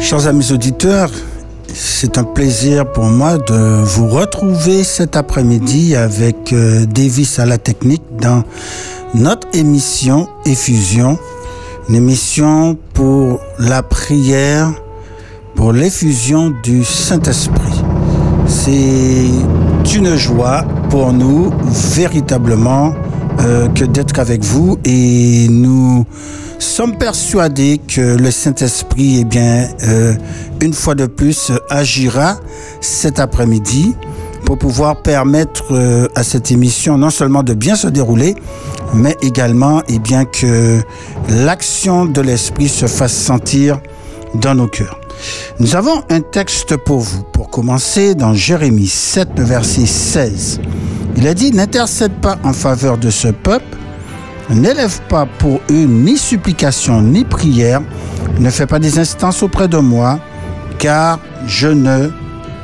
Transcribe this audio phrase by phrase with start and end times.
[0.00, 1.10] Chers amis auditeurs,
[1.72, 7.58] c'est un plaisir pour moi de vous retrouver cet après-midi avec euh, Davis à la
[7.58, 8.42] technique dans
[9.14, 11.18] notre émission Effusion,
[11.88, 14.72] une émission pour la prière,
[15.54, 17.84] pour l'effusion du Saint-Esprit.
[18.46, 21.52] C'est une joie pour nous
[21.94, 22.94] véritablement
[23.40, 26.06] euh, que d'être avec vous et nous
[26.64, 30.14] sommes persuadés que le Saint-Esprit, eh bien, euh,
[30.60, 32.38] une fois de plus, agira
[32.80, 33.94] cet après-midi
[34.44, 38.34] pour pouvoir permettre euh, à cette émission non seulement de bien se dérouler,
[38.94, 40.80] mais également, eh bien, que
[41.28, 43.80] l'action de l'Esprit se fasse sentir
[44.34, 45.00] dans nos cœurs.
[45.58, 47.22] Nous avons un texte pour vous.
[47.32, 50.60] Pour commencer, dans Jérémie 7, verset 16,
[51.16, 53.76] il a dit, n'intercède pas en faveur de ce peuple,
[54.50, 57.80] n'élève pas pour eux ni supplication ni prière,
[58.38, 60.18] ne fais pas des instances auprès de moi,
[60.78, 62.10] car je ne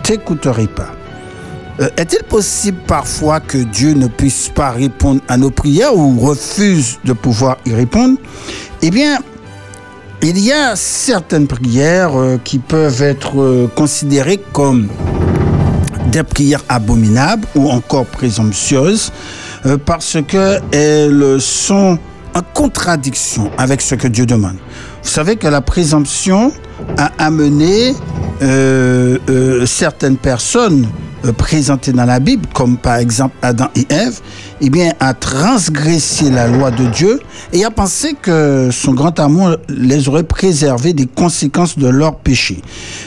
[0.03, 0.93] t'écouterai pas.
[1.80, 6.99] Euh, Est-il possible parfois que Dieu ne puisse pas répondre à nos prières ou refuse
[7.05, 8.19] de pouvoir y répondre?
[8.82, 9.19] Eh bien,
[10.23, 14.88] il y a certaines prières euh, qui peuvent être euh, considérées comme
[16.10, 19.13] des prières abominables ou encore présomptueuses
[19.85, 21.99] parce qu'elles sont
[22.35, 24.57] en contradiction avec ce que Dieu demande.
[25.03, 26.53] Vous savez que la présomption
[26.99, 27.95] a amené
[28.43, 30.87] euh, euh, certaines personnes
[31.25, 34.21] euh, présentées dans la Bible, comme par exemple Adam et Ève,
[34.61, 37.21] eh bien, à transgresser la loi de Dieu
[37.55, 42.61] et à penser que son grand amour les aurait préservés des conséquences de leur péché.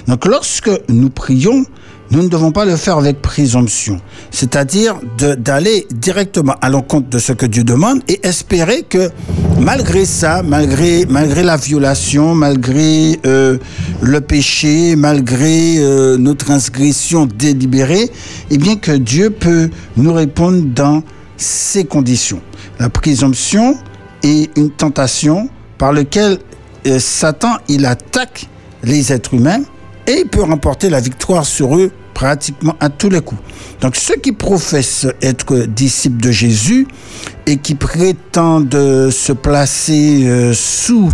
[0.08, 1.66] Donc, lorsque nous prions,
[2.12, 7.34] nous ne devons pas le faire avec présomption, c'est-à-dire d'aller directement à l'encontre de ce
[7.34, 9.12] que Dieu demande et espérer que
[9.60, 13.58] malgré ça, malgré, malgré la violation, malgré euh,
[14.02, 18.10] le péché, malgré euh, nos transgressions délibérées,
[18.50, 21.04] eh bien que Dieu peut nous répondre dans
[21.38, 22.42] ces conditions.
[22.80, 23.78] La présomption
[24.24, 26.40] est une tentation par laquelle
[26.88, 28.48] euh, Satan il attaque
[28.84, 29.62] les êtres humains
[30.09, 33.40] et il peut remporter la victoire sur eux pratiquement à tous les coups.
[33.80, 36.88] Donc ceux qui professent être disciples de Jésus
[37.46, 41.09] et qui prétendent euh, se placer euh, sous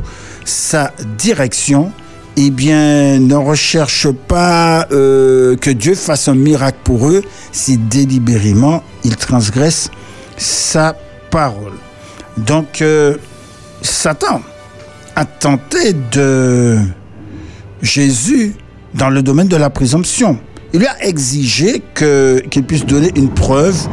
[0.46, 1.92] sa direction,
[2.38, 8.82] eh bien, ne recherchent pas euh, que Dieu fasse un miracle pour eux si délibérément
[9.04, 9.92] ils transgressent
[10.38, 10.96] sa
[11.32, 11.74] parole.
[12.38, 12.84] Donc,
[13.82, 14.42] Satan
[15.16, 16.78] a tenté de
[17.82, 18.56] Jésus
[18.96, 20.38] dans le domaine de la présomption.
[20.74, 23.88] Il lui a exigé qu'il puisse donner une preuve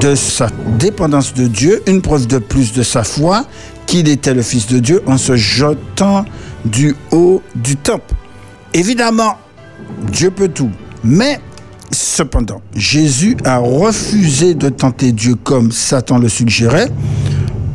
[0.00, 0.48] de sa
[0.78, 3.44] dépendance de Dieu, une preuve de plus de sa foi,
[3.86, 6.24] qu'il était le Fils de Dieu en se jetant
[6.64, 8.14] du haut du temple.
[8.74, 9.36] Évidemment,
[10.12, 10.70] Dieu peut tout,
[11.02, 11.40] mais
[11.90, 16.90] cependant, Jésus a refusé de tenter Dieu comme Satan le suggérait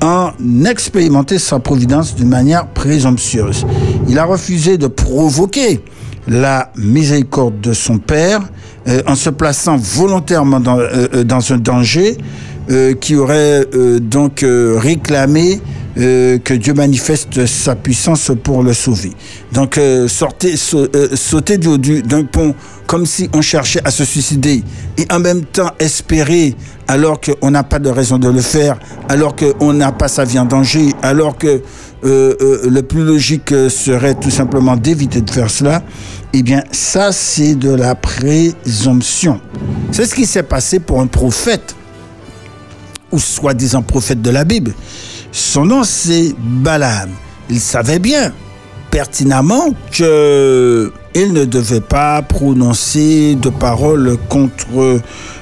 [0.02, 0.32] en
[0.66, 3.66] expérimenter sa providence d'une manière présomptueuse.
[4.08, 5.82] Il a refusé de provoquer
[6.28, 8.42] la miséricorde de son Père
[8.88, 12.18] euh, en se plaçant volontairement dans, euh, euh, dans un danger
[12.70, 15.60] euh, qui aurait euh, donc euh, réclamé
[15.96, 19.12] que Dieu manifeste sa puissance pour le sauver.
[19.52, 22.56] Donc sortez, sau- sauter du haut du- d'un pont
[22.88, 24.64] comme si on cherchait à se suicider
[24.98, 26.56] et en même temps espérer
[26.88, 30.40] alors qu'on n'a pas de raison de le faire, alors qu'on n'a pas sa vie
[30.40, 31.62] en danger, alors que
[32.06, 35.82] euh, euh, le plus logique euh, serait tout simplement d'éviter de faire cela,
[36.34, 39.40] eh bien ça c'est de la présomption.
[39.92, 41.76] C'est ce qui s'est passé pour un prophète
[43.12, 44.74] ou soi-disant prophète de la Bible.
[45.32, 47.10] Son nom, c'est Balaam.
[47.50, 48.34] Il savait bien,
[48.92, 55.00] pertinemment, que il ne devait pas prononcer de paroles contre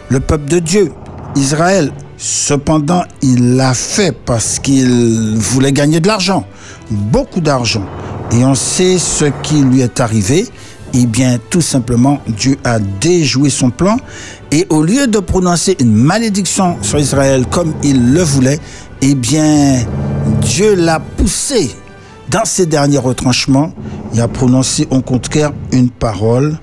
[0.10, 0.92] le peuple de Dieu,
[1.36, 1.92] Israël.
[2.24, 6.46] Cependant, il l'a fait parce qu'il voulait gagner de l'argent,
[6.92, 7.84] beaucoup d'argent.
[8.32, 10.48] Et on sait ce qui lui est arrivé.
[10.94, 13.98] Eh bien, tout simplement, Dieu a déjoué son plan.
[14.52, 18.60] Et au lieu de prononcer une malédiction sur Israël comme il le voulait,
[19.02, 19.84] eh bien,
[20.42, 21.72] Dieu l'a poussé
[22.30, 23.74] dans ses derniers retranchements.
[24.14, 26.60] Il a prononcé au contraire une parole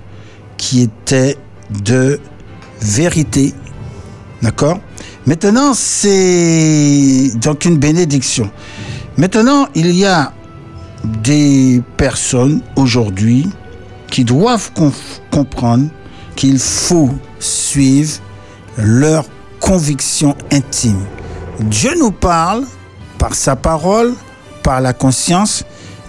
[0.57, 1.37] qui était
[1.83, 2.21] de
[2.81, 3.55] vérité.
[4.41, 4.79] D'accord?
[5.29, 8.51] Maintenant, c'est donc une bénédiction.
[9.19, 10.33] Maintenant, il y a
[11.05, 13.47] des personnes aujourd'hui
[14.11, 14.91] qui doivent com-
[15.31, 15.91] comprendre
[16.35, 18.15] qu'il faut suivre
[18.79, 19.27] leur
[19.61, 21.05] conviction intime.
[21.61, 22.65] Dieu nous parle
[23.19, 24.15] par sa parole,
[24.63, 25.63] par la conscience,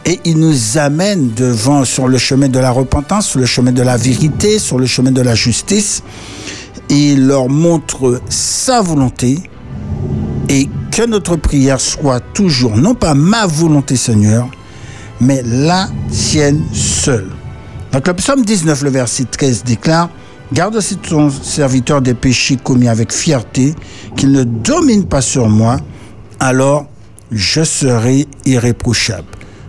[0.05, 3.81] et il nous amène devant sur le chemin de la repentance, sur le chemin de
[3.81, 6.03] la vérité, sur le chemin de la justice.
[6.89, 9.39] Il leur montre sa volonté
[10.49, 14.49] et que notre prière soit toujours, non pas ma volonté Seigneur,
[15.21, 17.29] mais la tienne seule.
[17.91, 20.09] Donc le psaume 19, le verset 13 déclare,
[20.51, 23.75] Garde ton serviteur des péchés commis avec fierté,
[24.15, 25.77] qu'il ne domine pas sur moi,
[26.39, 26.87] alors
[27.31, 29.27] je serai irréprochable.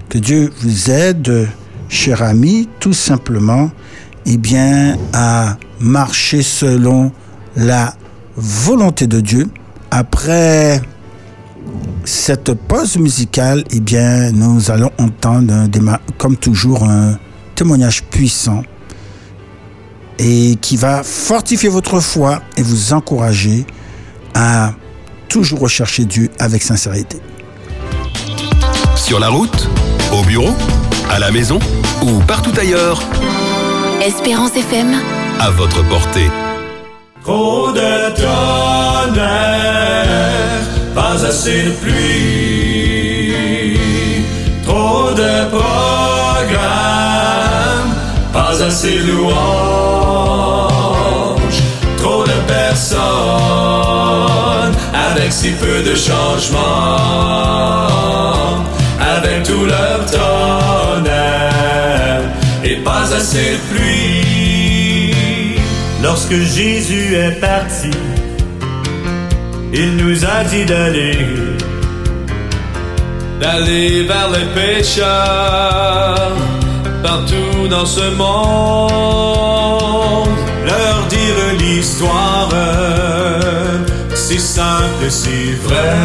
[0.08, 1.48] Que Dieu vous aide,
[1.90, 3.70] cher ami, tout simplement,
[4.26, 7.12] eh bien, à marcher selon
[7.56, 7.94] la
[8.36, 9.48] volonté de Dieu.
[9.90, 10.80] Après
[12.04, 15.68] cette pause musicale, eh bien, nous allons entendre,
[16.18, 17.18] comme toujours, un
[17.54, 18.62] témoignage puissant
[20.18, 23.64] et qui va fortifier votre foi et vous encourager
[24.34, 24.72] à
[25.28, 27.18] toujours rechercher Dieu avec sincérité.
[28.96, 29.68] Sur la route,
[30.12, 30.54] au bureau,
[31.10, 31.58] à la maison
[32.02, 33.02] ou partout ailleurs.
[34.02, 34.94] Espérance FM.
[35.38, 36.30] À votre portée.
[37.22, 39.26] Trop de tonnerre,
[40.94, 43.34] pas assez de pluie.
[44.64, 46.50] Trop de programmes,
[48.32, 49.36] pas assez de louanges.
[51.98, 53.00] Trop de personnes,
[54.94, 56.60] avec si peu de changements.
[58.98, 61.39] Avec tout leur tonnerre,
[62.76, 65.14] pas assez de pluie.
[66.02, 67.90] Lorsque Jésus est parti,
[69.72, 71.18] il nous a dit d'aller,
[73.40, 76.36] d'aller vers les pécheurs,
[77.02, 78.28] partout dans ce monde,
[80.64, 82.48] leur dire l'histoire,
[84.14, 85.96] si simple et si vrai,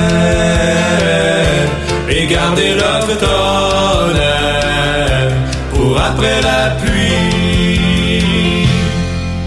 [2.10, 4.75] et garder leur tonnerre
[5.97, 8.68] après la pluie.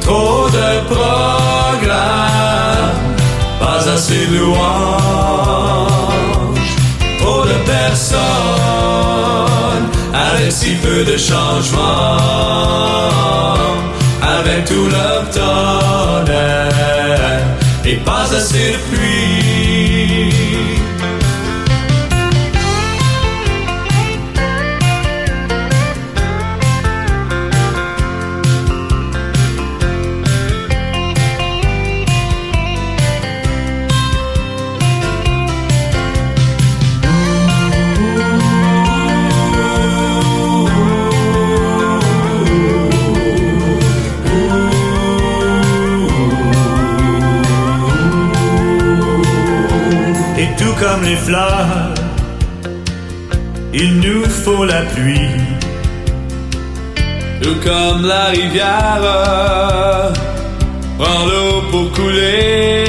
[0.00, 2.10] Trop de programmes,
[3.60, 4.62] pas assez de louanges.
[7.20, 8.22] Trop de personnes,
[10.12, 12.18] avec si peu de changements.
[14.38, 16.71] Avec tout leur tonnerre,
[17.84, 19.11] et pas assez de pluie.
[53.72, 55.40] Il nous faut la pluie.
[57.42, 60.12] Tout comme la rivière,
[60.98, 62.84] prends l'eau pour couler.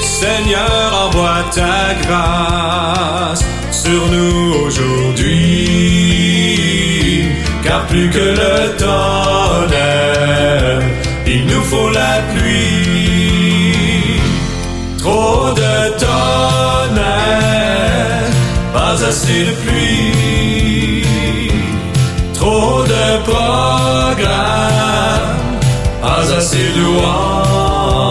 [0.00, 5.68] Seigneur, envoie ta grâce sur nous aujourd'hui.
[7.64, 9.17] Car plus que le tonnerre,
[19.32, 21.04] de pluie.
[22.34, 24.26] Trop de programmes,
[26.00, 28.08] pas assez de louanges.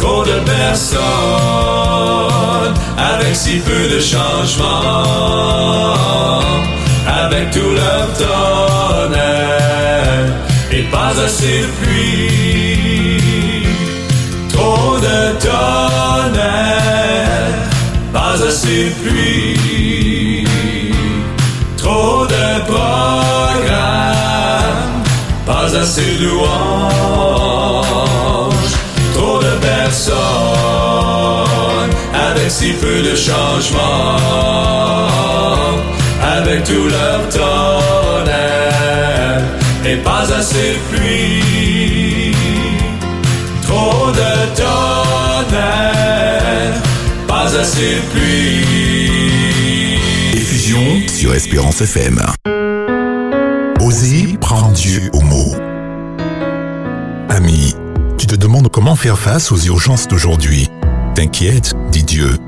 [0.00, 0.98] Trop de personnes,
[2.96, 4.66] avec si peu de changements.
[7.24, 9.18] Avec tout leur tonnerre,
[10.72, 11.87] et pas assez de pluie.
[25.96, 26.44] De louanges.
[29.14, 30.16] Trop de personnes,
[32.12, 34.18] avec si peu de changements.
[36.22, 38.32] Avec tout leur tonnerre,
[39.84, 42.34] et pas assez de pluie.
[43.66, 46.02] Trop de tonnerre,
[47.26, 48.64] pas assez de pluie.
[50.34, 52.20] Effusion sur Espérance FM.
[53.80, 55.22] Oser prendre Dieu au
[58.78, 60.68] comment faire face aux urgences d'aujourd'hui?
[61.16, 62.38] T'inquiète, dit Dieu.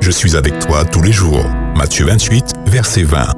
[0.00, 1.42] Je suis avec toi tous les jours.
[1.74, 3.28] Matthieu 28, verset 20.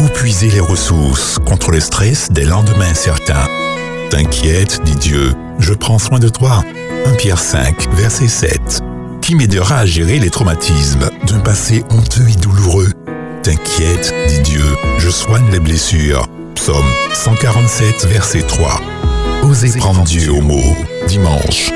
[0.00, 3.46] Où puiser les ressources contre le stress des lendemains incertains
[4.10, 5.34] T'inquiète, dit Dieu.
[5.60, 6.64] je prends soin de toi.
[7.06, 8.80] 1 Pierre 5, verset 7.
[9.20, 12.90] Qui m'aidera à gérer les traumatismes d'un passé honteux et douloureux?
[13.44, 14.64] T'inquiète, dit Dieu,
[14.98, 16.26] je soigne les blessures.
[16.56, 18.80] Psaume 147, verset 3.
[19.52, 20.74] Osez prendre Dieu au mot.
[21.06, 21.72] Dimanche,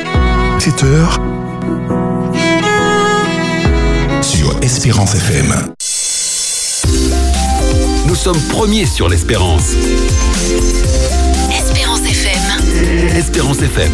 [0.58, 1.20] 7 heures.
[4.22, 5.74] Sur Espérance FM.
[8.06, 9.74] Nous sommes premiers sur l'espérance.
[11.52, 13.14] Espérance FM.
[13.14, 13.92] Espérance FM.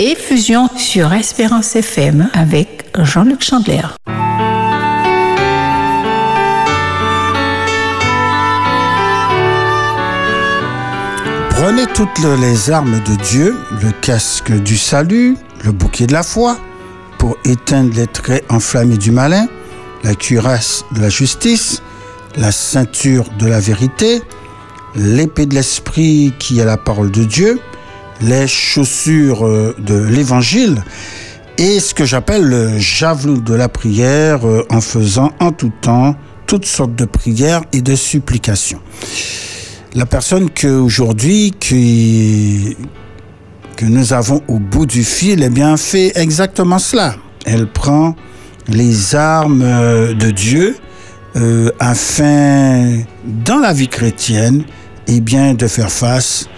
[0.00, 3.82] Et fusion sur Espérance FM avec Jean-Luc Chandler.
[11.66, 16.58] Prenez toutes les armes de Dieu, le casque du salut, le bouquet de la foi,
[17.18, 19.46] pour éteindre les traits enflammés du malin,
[20.02, 21.82] la cuirasse de la justice,
[22.36, 24.20] la ceinture de la vérité,
[24.94, 27.58] l'épée de l'esprit qui est la parole de Dieu,
[28.20, 30.84] les chaussures euh, de l'évangile
[31.56, 36.14] et ce que j'appelle le javelot de la prière euh, en faisant en tout temps
[36.46, 38.82] toutes sortes de prières et de supplications.
[39.94, 42.76] La personne que aujourd'hui qui
[43.76, 47.14] que nous avons au bout du fil, eh bien, fait exactement cela.
[47.44, 48.16] Elle prend
[48.68, 50.76] les armes euh, de Dieu
[51.36, 54.64] euh, afin, dans la vie chrétienne,
[55.06, 56.48] eh bien, de faire face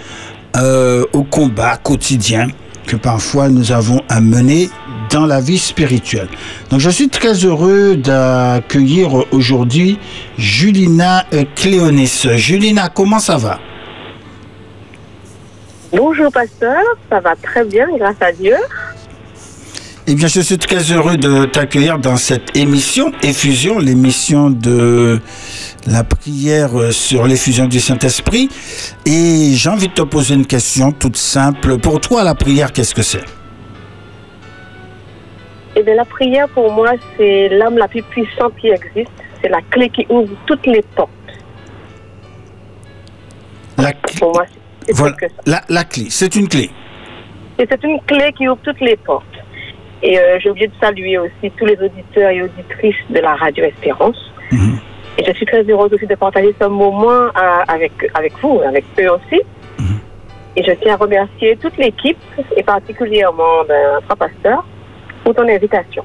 [0.56, 2.48] euh, au combat quotidien
[2.86, 4.70] que parfois nous avons à mener
[5.16, 6.28] dans la vie spirituelle.
[6.68, 9.98] Donc je suis très heureux d'accueillir aujourd'hui
[10.36, 12.26] Julina euh, Cléonis.
[12.34, 13.58] Julina, comment ça va?
[15.90, 18.56] Bonjour pasteur, ça va très bien grâce à Dieu.
[20.06, 25.18] Eh bien, je suis très heureux de t'accueillir dans cette émission, Effusion, l'émission de
[25.86, 28.48] la prière euh, sur l'effusion du Saint-Esprit.
[29.04, 31.78] Et j'ai envie de te poser une question toute simple.
[31.78, 33.24] Pour toi, la prière, qu'est-ce que c'est?
[35.76, 39.10] Eh bien la prière pour moi c'est l'âme la plus puissante qui existe.
[39.42, 41.10] C'est la clé qui ouvre toutes les portes.
[43.78, 44.44] la, clé- Pour moi
[44.86, 45.34] c'est voilà, que ça.
[45.46, 46.70] la, la clé, c'est une clé.
[47.58, 49.24] Et c'est une clé qui ouvre toutes les portes.
[50.02, 53.64] Et euh, j'ai oublié de saluer aussi tous les auditeurs et auditrices de la radio
[53.64, 54.32] Espérance.
[54.52, 54.78] Mhm.
[55.18, 57.30] Et je suis très heureuse aussi de partager ce moment euh,
[57.68, 59.40] avec, avec vous, avec eux aussi.
[60.58, 62.16] Et je tiens à remercier toute l'équipe,
[62.56, 64.64] et particulièrement ben, Frère Pasteur,
[65.26, 66.04] pour ton invitation.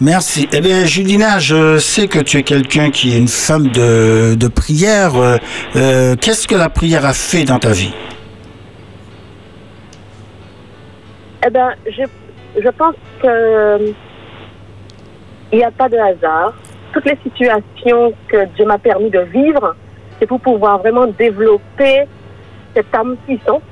[0.00, 0.48] Merci.
[0.52, 4.46] Eh bien, Julina, je sais que tu es quelqu'un qui est une femme de, de
[4.46, 5.16] prière.
[5.16, 5.36] Euh,
[5.74, 7.92] euh, Qu'est-ce que la prière a fait dans ta vie?
[11.44, 12.02] Eh ben, je,
[12.62, 13.78] je pense que euh,
[15.52, 16.52] il n'y a pas de hasard.
[16.92, 19.74] Toutes les situations que Dieu m'a permis de vivre,
[20.20, 22.02] c'est pour pouvoir vraiment développer
[22.76, 23.62] cette âme puissante.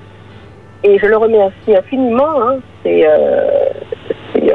[0.82, 2.40] Et je le remercie infiniment.
[2.42, 2.56] hein.
[2.82, 3.48] C'est, euh,
[3.90, 3.99] c'est-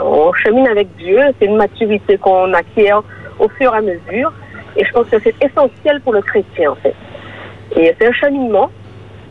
[0.02, 1.20] on chemine avec Dieu.
[1.40, 3.04] C'est une maturité qu'on acquiert
[3.40, 4.32] au fur et à mesure.
[4.78, 6.96] Et je pense que c'est essentiel pour le chrétien, en fait.
[7.76, 8.70] Et c'est un cheminement.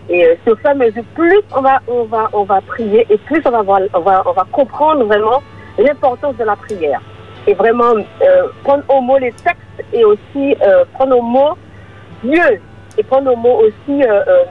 [0.08, 3.40] Et euh, sur ça, mesure, plus on va, on va, on va prier et plus
[3.46, 5.42] on va, voir, on va, on va comprendre vraiment
[5.78, 7.00] l'importance de la prière.
[7.46, 11.56] Et vraiment euh, prendre au mot les textes et aussi euh, prendre au mot
[12.22, 12.60] Dieu
[12.96, 14.44] et prendre au mot aussi, euh, euh,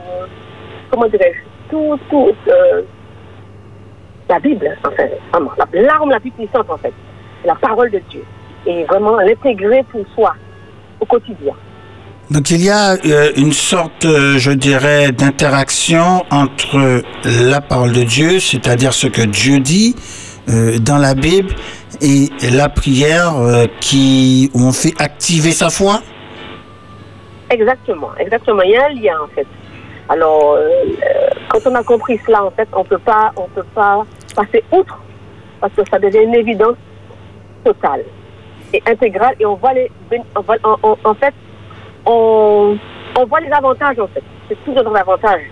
[0.90, 2.82] comment dirais-je, tout, tout, euh,
[4.28, 6.92] la Bible, en fait, vraiment, la- l'arme la plus puissante, en fait,
[7.44, 8.24] la parole de Dieu.
[8.66, 10.34] Et vraiment l'intégrer pour soi
[11.00, 11.52] au quotidien.
[12.30, 18.02] Donc il y a euh, une sorte, euh, je dirais, d'interaction entre la parole de
[18.02, 19.94] Dieu, c'est-à-dire ce que Dieu dit
[20.48, 21.50] euh, dans la Bible,
[22.00, 23.34] et la prière
[23.80, 26.00] qui où on fait activer sa foi.
[27.50, 28.62] Exactement, exactement.
[28.62, 29.46] Il y a un lien en fait.
[30.08, 33.64] Alors, euh, euh, quand on a compris cela, en fait, on peut pas, on peut
[33.74, 34.04] pas
[34.36, 34.98] passer outre
[35.60, 36.76] parce que ça devient une évidence
[37.64, 38.04] totale
[38.72, 39.34] et intégrale.
[39.40, 40.58] Et on voit les, bén- on voit-
[41.04, 41.32] en, fait,
[42.06, 42.76] on,
[43.18, 44.22] on voit les avantages en fait.
[44.48, 45.42] C'est tout un avantage.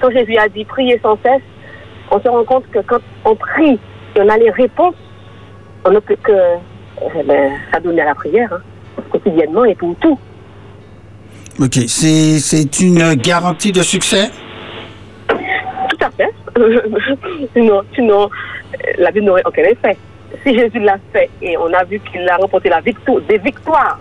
[0.00, 1.42] Quand Jésus a dit prier sans cesse,
[2.10, 3.78] on se rend compte que quand on prie
[4.16, 4.94] et on a les réponses,
[5.84, 6.32] on ne peut que
[7.14, 10.18] eh ben, s'adonner à la prière hein, quotidiennement et pour tout.
[11.60, 14.30] Ok, c'est une garantie de succès?
[15.26, 16.32] Tout à fait.
[17.52, 19.96] sinon, sinon, euh, la Bible n'aurait aucun effet.
[20.44, 23.98] Si Jésus l'a fait et on a vu qu'il a remporté la victoire, des victoires,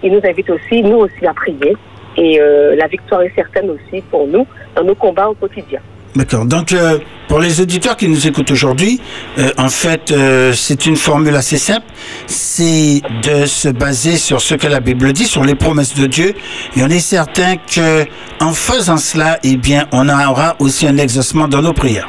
[0.00, 1.76] il nous invite aussi, nous aussi, à prier.
[2.16, 5.80] Et euh, la victoire est certaine aussi pour nous dans nos combats au quotidien.
[6.16, 6.46] D'accord.
[6.46, 6.98] Donc, euh,
[7.28, 9.00] pour les auditeurs qui nous écoutent aujourd'hui,
[9.38, 11.86] euh, en fait, euh, c'est une formule assez simple.
[12.26, 16.34] C'est de se baser sur ce que la Bible dit, sur les promesses de Dieu.
[16.76, 18.04] Et on est certain que,
[18.40, 22.08] en faisant cela, eh bien, on aura aussi un exaucement dans nos prières.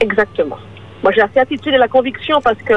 [0.00, 0.58] Exactement.
[1.02, 2.74] Moi, j'ai la certitude et la conviction parce que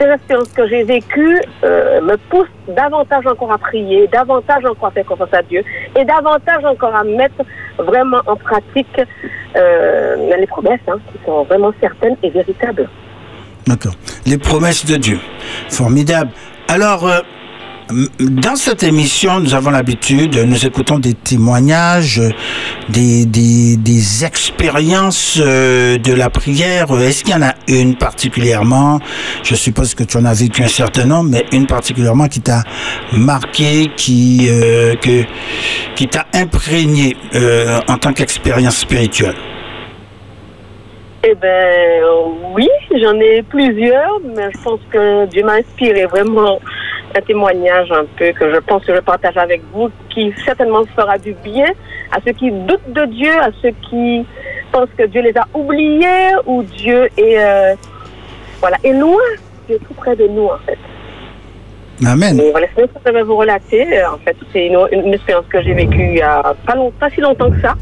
[0.00, 4.90] ces expériences que j'ai vécues euh, me poussent davantage encore à prier, davantage encore à
[4.92, 5.62] faire confiance à Dieu
[5.98, 7.44] et davantage encore à mettre
[7.78, 9.00] vraiment en pratique
[9.56, 12.88] euh, les promesses hein, qui sont vraiment certaines et véritables.
[13.66, 13.92] D'accord.
[14.26, 15.18] Les promesses de Dieu.
[15.68, 16.30] Formidable.
[16.68, 17.20] Alors, euh,
[18.20, 22.20] dans cette émission, nous avons l'habitude, nous écoutons des témoignages,
[22.88, 26.86] des, des, expériences euh, de la prière.
[27.00, 29.00] Est-ce qu'il y en a une particulièrement?
[29.42, 32.62] Je suppose que tu en as vécu un certain nombre, mais une particulièrement qui t'a
[33.12, 34.94] marqué, qui, euh,
[35.94, 39.36] qui t'a imprégné euh, en tant qu'expérience spirituelle?
[41.22, 42.02] Eh ben
[42.54, 42.68] oui,
[43.02, 46.58] j'en ai plusieurs, mais je pense que Dieu m'a inspiré vraiment
[47.16, 51.18] un témoignage un peu que je pense que je partage avec vous, qui certainement fera
[51.18, 51.66] du bien
[52.12, 54.24] à ceux qui doutent de Dieu, à ceux qui
[54.72, 57.74] pensent que Dieu les a oubliés ou Dieu est euh,
[58.60, 59.18] voilà est loin,
[59.66, 60.78] Dieu est tout près de nous en fait.
[62.06, 62.40] Amen.
[62.40, 63.86] Et voilà, c'est ce que je vais vous relater.
[64.06, 67.10] En fait, c'est une, une expérience que j'ai vécue il y a pas, long- pas
[67.10, 67.74] si longtemps que ça,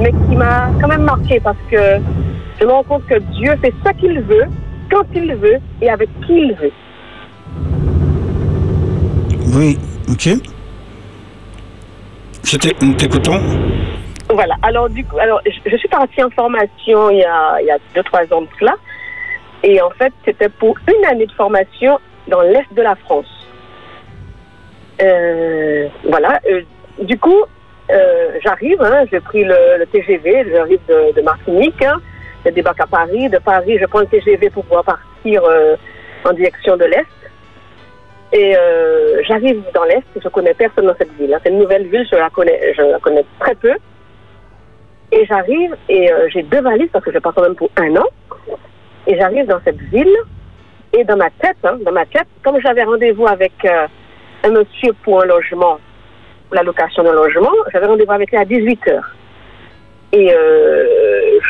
[0.00, 1.76] mais qui m'a quand même marqué parce que
[2.60, 4.46] je me rends compte que Dieu fait ce qu'il veut,
[4.90, 6.72] quand il veut et avec qui il veut.
[9.54, 9.78] Oui,
[10.10, 10.30] ok.
[12.82, 13.40] Nous t'écoutons.
[14.28, 14.56] Voilà.
[14.62, 17.78] Alors, du coup, alors, je, suis partie en formation il y a, il y a
[17.94, 18.74] deux, trois ans de cela.
[19.62, 23.48] Et en fait, c'était pour une année de formation dans l'Est de la France.
[25.00, 26.40] Euh, voilà.
[26.50, 26.62] euh,
[27.02, 27.44] du coup,
[27.90, 32.00] euh, j'arrive, hein, j'ai pris le, TGV, j'arrive de, de Martinique, hein,
[32.44, 33.28] je débarque à Paris.
[33.28, 35.42] De Paris, je prends le TGV pour pouvoir partir
[36.24, 37.06] en direction de l'Est.
[38.34, 41.32] Et euh, j'arrive dans l'Est, je connais personne dans cette ville.
[41.32, 41.38] hein.
[41.44, 43.72] C'est une nouvelle ville, je la connais, je la connais très peu.
[45.12, 47.94] Et j'arrive et euh, j'ai deux valises parce que je pars quand même pour un
[47.94, 48.06] an.
[49.06, 50.16] Et j'arrive dans cette ville
[50.92, 53.86] et dans ma tête, hein, dans ma tête, comme j'avais rendez-vous avec euh,
[54.42, 55.78] un monsieur pour un logement,
[56.48, 59.14] pour la location d'un logement, j'avais rendez-vous avec lui à 18 heures.
[60.12, 60.32] Et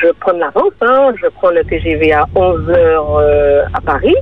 [0.00, 4.16] je prends l'avance, hein, je prends le TGV à 11 heures euh, à Paris.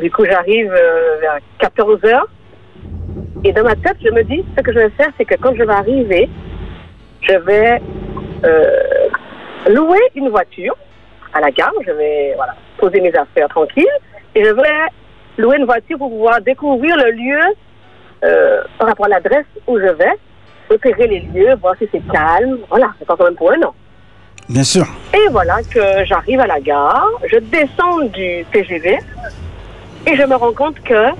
[0.00, 2.26] Du coup, j'arrive euh, vers 14 heures.
[3.44, 5.54] Et dans ma tête, je me dis, ce que je vais faire, c'est que quand
[5.54, 6.28] je vais arriver,
[7.20, 7.80] je vais
[8.44, 9.08] euh,
[9.68, 10.76] louer une voiture
[11.32, 11.72] à la gare.
[11.86, 13.86] Je vais voilà, poser mes affaires tranquilles.
[14.34, 14.88] Et je vais
[15.38, 17.40] louer une voiture pour pouvoir découvrir le lieu
[18.24, 20.12] euh, par rapport à l'adresse où je vais,
[20.70, 22.58] repérer les lieux, voir si c'est calme.
[22.68, 23.74] Voilà, c'est quand même pour un an.
[24.48, 24.86] Bien sûr.
[25.14, 28.98] Et voilà que j'arrive à la gare, je descends du TGV
[30.06, 31.10] et je me rends compte que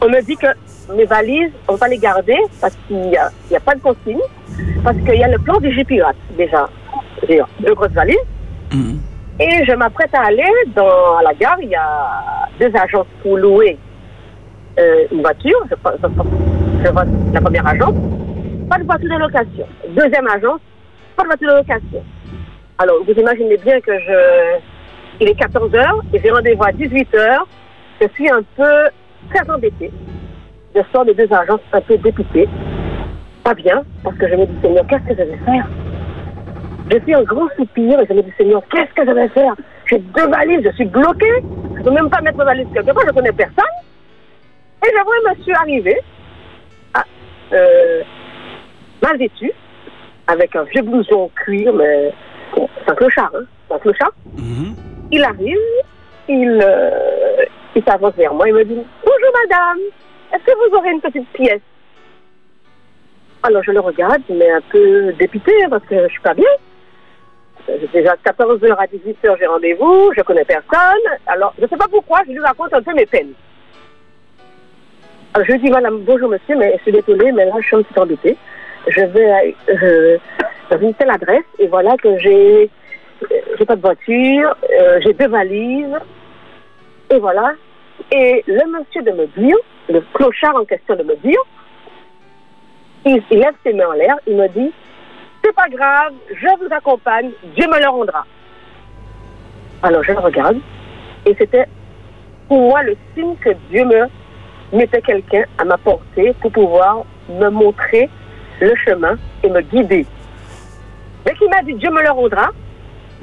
[0.00, 0.46] on me dit que
[0.94, 3.80] mes valises, on va les garder parce qu'il n'y a, il y a pas de
[3.80, 4.20] consigne,
[4.84, 6.68] parce qu'il y a le plan du G-Pirate déjà.
[7.28, 8.16] J'ai deux grosses valises.
[9.38, 13.36] Et je m'apprête à aller dans à la gare, il y a deux agences pour
[13.36, 13.76] louer
[14.78, 15.58] euh, une voiture.
[15.70, 17.94] Je vois la première agence,
[18.70, 19.66] pas de voiture de location.
[19.88, 20.60] Deuxième agence,
[21.16, 22.04] pas de voiture de location.
[22.78, 24.75] Alors, vous imaginez bien que je...
[25.20, 27.46] Il est 14 heures et j'ai rendez-vous à 18 heures.
[28.00, 28.72] Je suis un peu
[29.32, 29.90] très embêtée.
[30.74, 32.48] Je sors des deux agences un peu dépitée.
[33.42, 35.66] Pas bien, parce que je me dis, Seigneur, qu'est-ce que je vais faire?
[36.90, 39.54] Je suis un grand soupir et je me dis, Seigneur, qu'est-ce que je vais faire?
[39.86, 41.42] J'ai deux valises, je suis bloquée.
[41.74, 43.64] Je ne peux même pas mettre mes valises quelque part, je ne connais personne.
[44.84, 45.96] Et je vois un monsieur arriver,
[46.94, 47.04] ah,
[47.52, 48.02] euh,
[49.02, 49.50] mal vêtu,
[50.26, 52.12] avec un vieux blouson en cuir, mais
[52.54, 54.12] bon, c'est un clochard, hein, c'est un clochard.
[55.12, 55.58] Il arrive,
[56.28, 57.44] il, euh,
[57.76, 59.78] il s'avance vers moi, il me dit Bonjour madame,
[60.32, 61.60] est-ce que vous aurez une petite pièce?
[63.44, 66.50] Alors je le regarde, mais un peu dépité parce que je suis pas bien.
[67.92, 71.06] Déjà 14h à 18h, j'ai rendez-vous, je connais personne.
[71.26, 73.32] Alors je sais pas pourquoi, je lui raconte un peu mes peines.
[75.34, 77.76] Alors, je lui dis Madame, bonjour monsieur, mais je suis désolée, mais là je suis
[77.76, 78.36] un petit embêtée.
[78.88, 80.18] Je vais euh,
[80.76, 82.70] visiter l'adresse et voilà que j'ai
[83.58, 85.96] j'ai pas de voiture, euh, j'ai deux valises,
[87.10, 87.52] et voilà.
[88.12, 89.26] Et le monsieur de me
[89.88, 91.14] le clochard en question de me
[93.04, 94.72] il lève ses mains en l'air, il me dit,
[95.42, 98.26] c'est pas grave, je vous accompagne, Dieu me le rendra.
[99.82, 100.58] Alors je le regarde,
[101.24, 101.66] et c'était
[102.48, 104.08] pour moi le signe que Dieu me
[104.72, 108.10] mettait quelqu'un à ma portée pour pouvoir me montrer
[108.60, 110.06] le chemin et me guider.
[111.24, 112.50] Dès qu'il m'a dit Dieu me le rendra,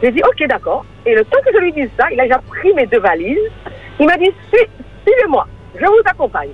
[0.02, 0.86] j'ai dit ok d'accord.
[1.06, 3.38] Et le temps que je lui dise ça, il a déjà pris mes deux valises.
[4.00, 6.50] Il m'a dit suivez-moi, je vous accompagne.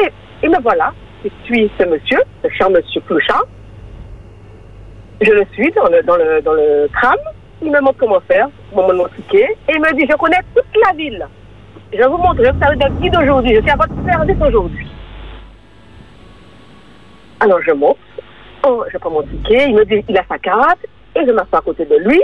[0.00, 0.08] Et,
[0.44, 0.92] et me voilà,
[1.24, 3.44] je suis ce monsieur, ce cher monsieur Clochard.
[5.20, 7.18] Je le suis dans le, dans le, dans le tram.
[7.60, 9.56] Il me montre comment faire, montre mon ticket.
[9.68, 11.26] Et il me dit, je connais toute la ville.
[11.92, 13.56] Je vous montrer, vous savez, d'un guide aujourd'hui.
[13.56, 14.86] Je suis à votre service aujourd'hui.
[17.40, 17.98] Alors je monte,
[18.66, 20.84] Oh, je prends mon ticket, il me dit, il a sa carte,
[21.20, 22.22] et je m'assois à côté de lui.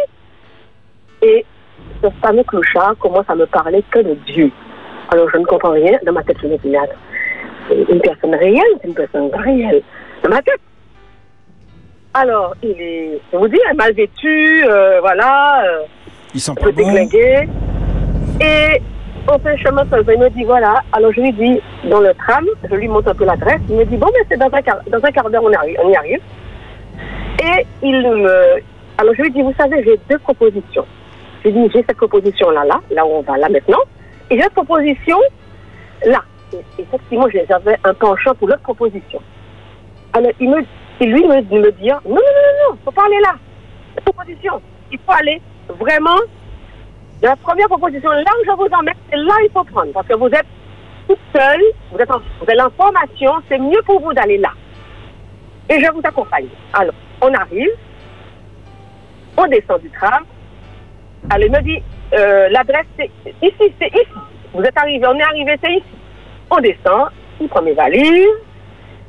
[1.23, 1.45] Et
[2.03, 4.51] ce fameux clochard commence à me parler que de Dieu.
[5.11, 6.75] Alors je ne comprends rien, dans ma tête, je me dis,
[7.69, 9.83] c'est une personne réelle, c'est une personne réelle,
[10.23, 10.61] dans ma tête.
[12.17, 15.83] Alors, il est, je vous dis, il mal vêtu, euh, voilà, euh,
[16.35, 16.77] Ils sont un pas peu bons.
[16.93, 17.49] déglingué.
[18.41, 18.81] Et
[19.29, 20.05] on fait chemin seul.
[20.09, 20.81] Il me dit, voilà.
[20.93, 23.61] Alors je lui dis, dans le tram, je lui montre un peu l'adresse.
[23.69, 25.79] Il me dit, bon, mais c'est dans un quart, dans un quart d'heure, on, arrive-
[25.83, 26.21] on y arrive.
[27.43, 28.63] Et il me...
[28.99, 30.87] Alors je lui dis, vous savez, j'ai deux propositions.
[31.45, 33.81] Je dis, j'ai cette proposition-là, là, là où on va, là maintenant.
[34.31, 35.19] Et j'ai cette proposition,
[36.07, 36.23] là.
[36.53, 39.21] Et effectivement, j'avais un penchant pour l'autre proposition.
[40.13, 40.59] Alors il me,
[41.01, 43.35] lui me, me dire, non, non, non, non, non, faut pas aller là.
[44.05, 44.61] Proposition,
[44.93, 46.19] il faut aller vraiment
[47.23, 49.93] la première proposition, là où je vous emmène, c'est là il faut prendre.
[49.93, 50.47] Parce que vous êtes
[51.09, 54.51] toute seule, vous êtes en, vous êtes en formation, c'est mieux pour vous d'aller là.
[55.71, 56.49] Et je vous accompagne.
[56.75, 57.71] Alors, on arrive,
[59.37, 60.25] on descend du tram.
[61.41, 61.83] Il me dit,
[62.15, 63.11] euh, l'adresse, c'est
[63.43, 64.07] ici, c'est ici.
[64.53, 65.85] Vous êtes arrivé, on est arrivé, c'est ici.
[66.51, 67.09] On descend,
[67.41, 68.27] il prend mes valises.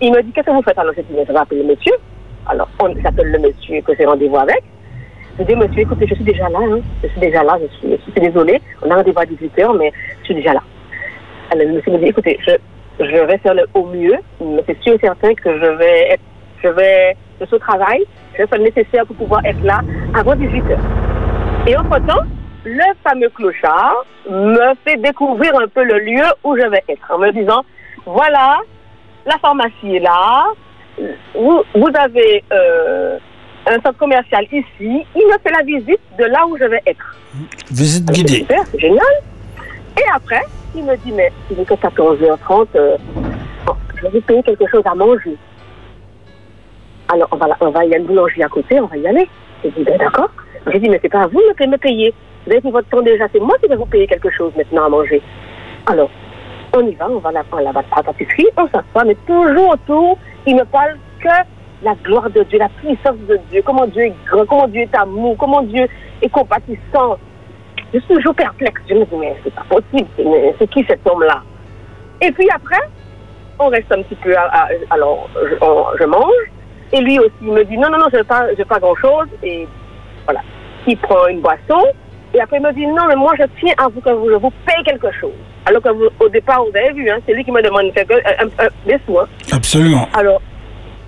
[0.01, 1.69] Il me dit, qu'est-ce que vous faites Alors, je dis, mais je vais appeler le
[1.69, 1.93] monsieur.
[2.47, 4.63] Alors, on s'appelle le monsieur que j'ai rendez-vous avec.
[5.37, 6.79] Je dis, monsieur, écoutez, je suis déjà là, hein.
[7.03, 9.91] je suis déjà là, je suis, je suis désolée, on a rendez-vous à 18h, mais
[10.21, 10.61] je suis déjà là.
[11.51, 12.51] Alors, le monsieur me dit, écoutez, je,
[12.99, 16.23] je vais faire le au mieux, mais c'est sûr et certain que je vais être,
[16.63, 18.03] je vais, suis au travail,
[18.37, 19.81] le nécessaire pour pouvoir être là
[20.13, 20.77] avant 18h.
[21.67, 22.23] Et entre-temps,
[22.63, 27.19] le fameux clochard me fait découvrir un peu le lieu où je vais être, en
[27.19, 27.63] me disant,
[28.05, 28.57] voilà,
[29.25, 30.45] la pharmacie est là,
[31.33, 33.17] vous, vous avez euh,
[33.67, 37.15] un centre commercial ici, il me fait la visite de là où je vais être.
[37.71, 38.39] Visite guidée.
[38.39, 39.05] super, c'est génial.
[39.97, 40.41] Et après,
[40.75, 42.97] il me dit, mais il est que 14h30, euh,
[43.95, 45.37] je vais vous payer quelque chose à manger.
[47.11, 49.27] Alors, on va, on va, y a une boulangerie à côté, on va y aller.
[49.63, 50.29] J'ai dit, ben, d'accord.
[50.71, 52.13] J'ai dit, mais c'est pas à vous de me payer.
[52.45, 54.85] Vous avez pris votre temps déjà, c'est moi qui vais vous payer quelque chose maintenant
[54.85, 55.21] à manger.
[55.87, 56.09] Alors,
[56.75, 60.17] on y va, on va à la, à la, pâtisserie, on s'assoit, mais toujours autour,
[60.45, 61.29] il me parle que
[61.83, 64.95] la gloire de Dieu, la puissance de Dieu, comment Dieu est grand, comment Dieu est
[64.95, 65.87] amour, comment Dieu
[66.21, 67.17] est compatissant.
[67.93, 68.81] Je suis toujours perplexe.
[68.89, 70.09] Je me dis, mais c'est pas possible,
[70.59, 71.41] c'est, qui cet homme-là?
[72.21, 72.81] Et puis après,
[73.59, 75.29] on reste un petit peu, à- alors
[75.99, 76.51] je mange,
[76.95, 79.67] et lui aussi, il me dit, non, non, non, je n'ai pas, pas grand-chose, et
[80.25, 80.41] voilà.
[80.87, 81.83] Il prend une boisson,
[82.33, 84.35] et après il me dit, non, mais moi je tiens à vous que vous, je
[84.35, 85.33] vous paye quelque chose.
[85.65, 88.13] Alors que vous, au départ, vous avez vu, hein, c'est lui qui me demande quelque,
[88.13, 89.17] un, un- des sous.
[89.19, 89.27] hein.
[89.51, 90.07] Absolument.
[90.15, 90.41] Alors,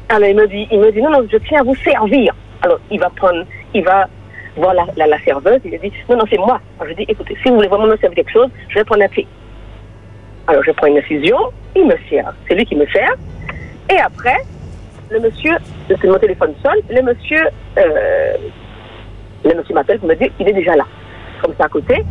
[0.10, 2.34] alors il me dit, il me dit, non, non, je tiens à vous servir.
[2.63, 3.43] Alors, il va prendre,
[3.76, 4.08] il va
[4.56, 6.60] voir la, la, la serveuse, il lui dit, non, non, c'est moi.
[6.80, 9.04] Alors, je dis, écoutez, si vous voulez vraiment me servir quelque chose, je vais prendre
[9.04, 9.28] un thé.
[10.47, 11.38] Alors, je prends une infusion,
[11.76, 12.34] il me sert.
[12.47, 13.13] C'est lui qui me sert.
[13.93, 14.38] Et après,
[15.10, 15.54] le monsieur,
[15.88, 17.43] c'est mon téléphone sonne, le monsieur,
[17.78, 18.34] euh,
[19.46, 20.86] le monsieur m'appelle pour me dire, il est déjà là.
[21.41, 22.04] Comme ça à côté.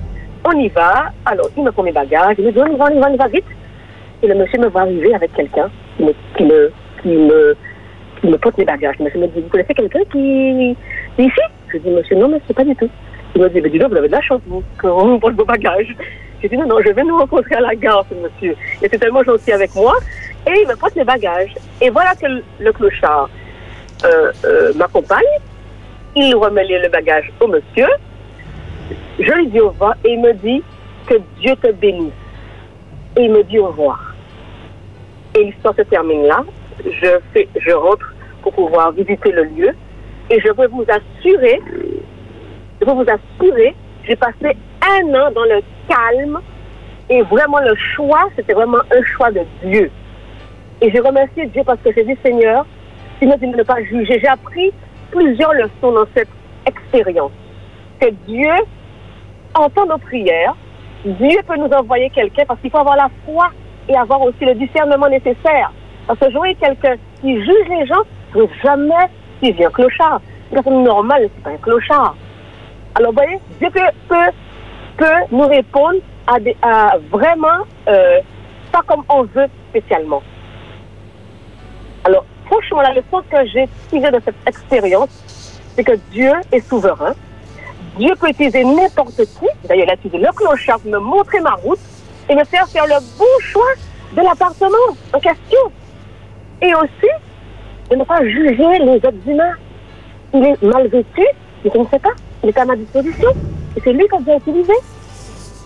[0.45, 1.13] On y va.
[1.25, 2.37] Alors, il me prend mes bagages.
[2.39, 3.45] Il me dit, on y va, on y va, on y va vite.
[4.23, 7.57] Et le monsieur me voit arriver avec quelqu'un qui me, qui me, qui me,
[8.21, 8.97] qui me porte mes bagages.
[8.99, 10.77] Le monsieur me dit, vous connaissez quelqu'un qui
[11.19, 11.41] est ici?
[11.73, 12.89] Je dis, monsieur, non, mais c'est pas du tout.
[13.35, 15.35] Il me dit, mais dis donc, vous avez de la chance, vous, qu'on vous porte
[15.35, 15.95] vos bagages.
[16.43, 18.55] J'ai dit, non, non, je vais nous rencontrer à la gare, ce monsieur.
[18.81, 19.95] Il était tellement gentil avec moi.
[20.47, 21.55] Et il me porte mes bagages.
[21.81, 22.27] Et voilà que
[22.61, 23.29] le, clochard
[24.05, 25.25] euh, euh, m'accompagne.
[26.15, 27.89] Il remet le bagage au monsieur.
[29.19, 30.63] Je lui dis au revoir et il me dit
[31.07, 32.13] que Dieu te bénisse.
[33.17, 34.15] Et il me dit au revoir.
[35.35, 36.45] Et l'histoire se termine là.
[36.85, 39.71] Je, fais, je rentre pour pouvoir visiter le lieu.
[40.31, 41.61] Et je veux vous assurer,
[42.81, 43.75] je veux vous assurer,
[44.07, 46.41] j'ai passé un an dans le calme.
[47.09, 49.91] Et vraiment, le choix, c'était vraiment un choix de Dieu.
[50.81, 52.67] Et j'ai remercié Dieu parce que j'ai dit, Seigneur,
[53.21, 54.19] tu me dis de pas juger.
[54.21, 54.73] J'ai appris
[55.11, 56.29] plusieurs leçons dans cette
[56.67, 57.33] expérience.
[58.01, 58.53] Que Dieu
[59.55, 60.55] entend nos prières.
[61.05, 63.49] Dieu peut nous envoyer quelqu'un parce qu'il faut avoir la foi
[63.89, 65.73] et avoir aussi le discernement nécessaire.
[66.07, 68.03] Parce que vois quelqu'un qui juge les gens,
[68.63, 69.09] jamais
[69.41, 70.21] s'il vient clochard.
[70.51, 72.17] Personne normale, c'est pas un clochard.
[72.95, 74.15] Alors, vous voyez, Dieu peut,
[74.97, 78.21] peut nous répondre à, des, à vraiment, euh,
[78.73, 80.23] pas comme on veut spécialement.
[82.05, 87.15] Alors, franchement, la leçon que j'ai tirée de cette expérience, c'est que Dieu est souverain.
[87.99, 89.47] Dieu peut utiliser n'importe qui.
[89.65, 91.79] D'ailleurs, il a utilisé le clochard pour me montrer ma route
[92.29, 93.73] et me faire faire le bon choix
[94.15, 95.61] de l'appartement en question.
[96.63, 97.11] Et aussi,
[97.91, 99.55] de ne pas juger les autres humains.
[100.35, 101.27] Il est mal vêtu,
[101.65, 102.13] mais je ne sais pas.
[102.43, 103.31] Il est à ma disposition.
[103.77, 104.73] Et c'est lui qu'on doit utiliser.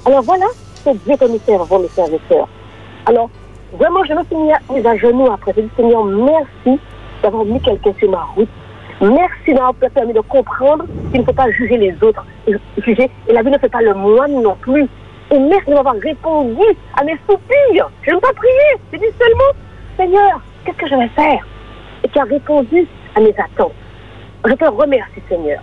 [0.04, 0.46] Alors voilà,
[0.82, 2.48] c'est Dieu que nous servons, mes frères et sœurs.
[3.06, 3.30] Alors,
[3.72, 5.52] vraiment, je me suis mis à, genoux après.
[5.56, 6.80] J'ai dit, Seigneur, merci
[7.22, 8.48] d'avoir mis quelqu'un sur ma route.
[9.00, 12.24] Merci d'avoir permis de comprendre qu'il ne faut pas juger les autres.
[12.78, 14.86] Juger, et la vie ne fait pas le moine non plus.
[15.30, 16.64] Et merci d'avoir répondu
[16.98, 17.90] à mes soupirs.
[18.02, 18.80] Je n'ai pas prié.
[18.92, 19.52] J'ai dit seulement,
[19.96, 21.46] Seigneur, qu'est-ce que je vais faire?
[22.04, 23.72] Et tu as répondu à mes attentes.
[24.44, 25.62] Je te remercie, Seigneur.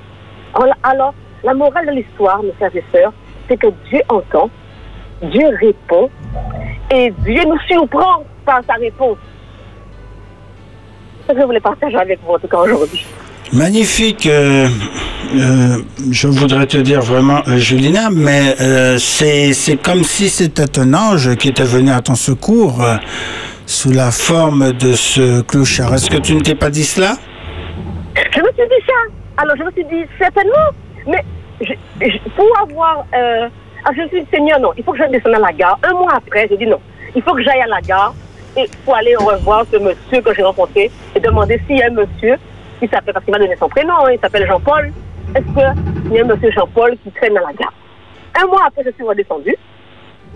[0.83, 1.13] Alors,
[1.47, 3.13] la morale de l'histoire, mes frères et sœurs,
[3.47, 4.49] c'est que Dieu entend,
[5.31, 6.09] Dieu répond,
[6.93, 9.17] et Dieu nous surprend par sa réponse.
[11.25, 13.05] C'est ce que je voulais partager avec vous, en tout cas, aujourd'hui.
[13.53, 14.25] Magnifique.
[14.25, 14.67] euh,
[15.35, 15.77] euh,
[16.11, 21.33] je voudrais te dire vraiment, euh, Julina, mais euh, c'est comme si c'était un ange
[21.37, 22.85] qui était venu à ton secours
[23.65, 25.93] sous la forme de ce clochard.
[25.93, 27.15] Est-ce que tu ne t'es pas dit cela?
[28.15, 28.99] Je me suis dit ça.
[29.37, 30.67] Alors, je me suis dit, certainement,
[31.07, 31.23] mais
[31.61, 33.05] je- je- pour avoir...
[33.13, 33.47] Euh,
[33.85, 35.79] ah, je suis Seigneur, non, il faut que je descende à la gare.
[35.83, 36.79] Un mois après, j'ai dit non,
[37.15, 38.13] il faut que j'aille à la gare
[38.55, 41.91] et pour aller revoir ce monsieur que j'ai rencontré et demander s'il y a un
[41.91, 42.35] monsieur
[42.79, 44.91] qui s'appelle, parce qu'il m'a donné son prénom, hein, il s'appelle Jean-Paul.
[45.35, 47.73] Est-ce qu'il y a un monsieur Jean-Paul qui traîne à la gare?
[48.41, 49.55] Un mois après, je suis redescendue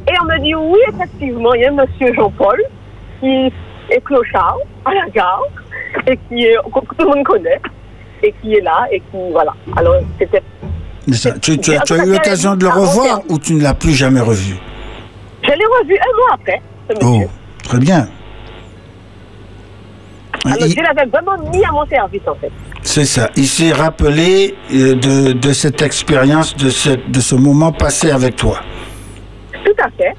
[0.07, 2.61] et on me dit, oui, effectivement, il y a un monsieur Jean-Paul
[3.19, 3.51] qui
[3.89, 5.43] est clochard à la gare
[6.07, 7.59] et qui est, que tout le monde connaît
[8.23, 9.53] et qui est là et qui, voilà.
[9.77, 10.41] Alors, c'était
[11.11, 13.61] Mais ça, tu, tu as, tu as eu l'occasion de le revoir ou tu ne
[13.61, 14.55] l'as plus jamais revu?
[15.43, 17.23] Je l'ai revu un mois après, ce Oh,
[17.65, 18.07] très bien.
[20.45, 22.49] Alors, Il- Dieu l'avait vraiment mis à mon service, en fait.
[22.81, 23.29] C'est ça.
[23.35, 28.37] Il s'est rappelé euh, de, de cette expérience, de, cette, de ce moment passé avec
[28.37, 28.61] toi.
[29.65, 30.13] Tout à fait.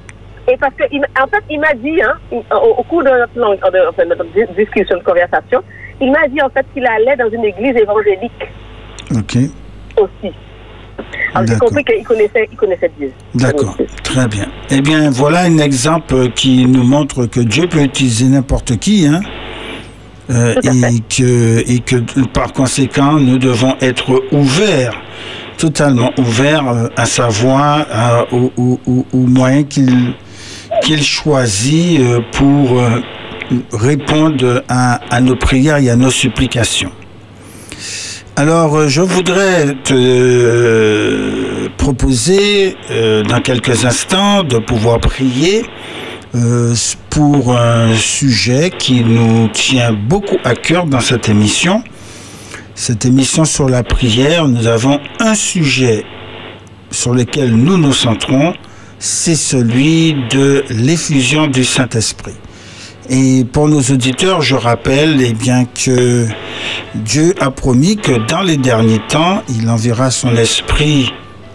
[0.47, 3.09] Et parce que, il en fait, il m'a dit, hein, il- au, au cours de
[3.09, 5.63] notre, langue- de- enfin, notre dis- discussion, de conversation,
[5.99, 8.51] il m'a dit, en fait, qu'il allait dans une église évangélique
[9.15, 9.37] Ok.
[9.97, 10.31] aussi.
[11.33, 11.69] Alors, j'ai D'accord.
[11.69, 13.11] compris qu'il connaissait, il connaissait Dieu.
[13.35, 13.75] D'accord.
[14.03, 14.45] Très bien.
[14.69, 19.21] Eh bien, voilà un exemple qui nous montre que Dieu peut utiliser n'importe qui, hein.
[20.29, 21.95] Euh, et, que, et que
[22.27, 24.93] par conséquent, nous devons être ouverts,
[25.57, 28.79] totalement ouverts euh, à sa voix, à- aux, aux-
[29.11, 32.81] aux- moyens qu'il choisit euh, pour
[33.73, 36.91] répondre à, à nos prières et à nos supplications.
[38.35, 45.65] Alors, euh, je voudrais te euh, proposer euh, dans quelques instants de pouvoir prier
[47.11, 51.83] pour un sujet qui nous tient beaucoup à cœur dans cette émission.
[52.73, 56.03] Cette émission sur la prière, nous avons un sujet
[56.89, 58.55] sur lequel nous nous centrons,
[58.97, 62.33] c'est celui de l'effusion du Saint-Esprit.
[63.09, 66.27] Et pour nos auditeurs, je rappelle eh bien, que
[66.95, 71.11] Dieu a promis que dans les derniers temps, il enverra son esprit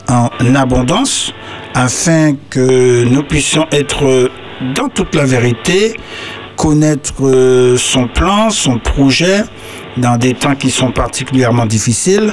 [0.08, 1.32] en abondance
[1.74, 4.30] afin que nous puissions être
[4.74, 5.96] dans toute la vérité,
[6.56, 9.44] connaître euh, son plan, son projet
[9.96, 12.32] dans des temps qui sont particulièrement difficiles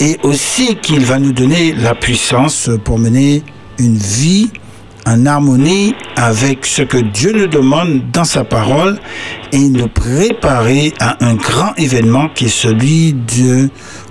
[0.00, 3.42] et aussi qu'il va nous donner la puissance pour mener
[3.78, 4.50] une vie
[5.06, 8.98] en harmonie avec ce que Dieu nous demande dans sa parole
[9.52, 13.68] et nous préparer à un grand événement qui est celui du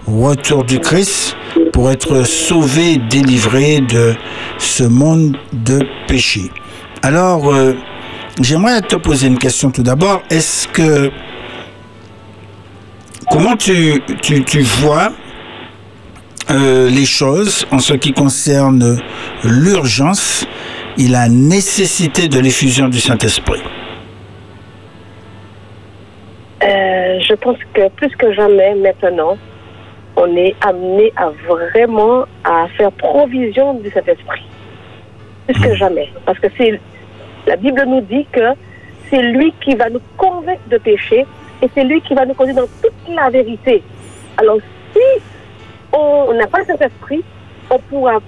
[0.08, 1.36] retour du Christ
[1.72, 4.16] pour être sauvé, délivré de
[4.58, 6.52] ce monde de péché.
[7.02, 7.74] Alors, euh,
[8.42, 10.22] j'aimerais te poser une question tout d'abord.
[10.30, 11.10] Est-ce que
[13.30, 15.12] comment tu, tu, tu vois
[16.50, 19.00] euh, les choses en ce qui concerne
[19.44, 20.46] l'urgence
[20.98, 23.62] et la nécessité de l'effusion du Saint-Esprit
[26.64, 29.36] Euh, je pense que plus que jamais maintenant,
[30.16, 34.44] on est amené à vraiment à faire provision du Saint-Esprit.
[35.48, 36.10] Plus que jamais.
[36.26, 36.80] Parce que c'est
[37.48, 38.54] la Bible nous dit que
[39.10, 41.26] c'est lui qui va nous convaincre de péché
[41.64, 43.82] et c'est lui qui va nous conduire dans toute la vérité.
[44.38, 44.60] Alors
[44.94, 45.24] si
[45.94, 47.24] on n'a pas le Saint-Esprit,
[47.72, 48.20] on ne pourra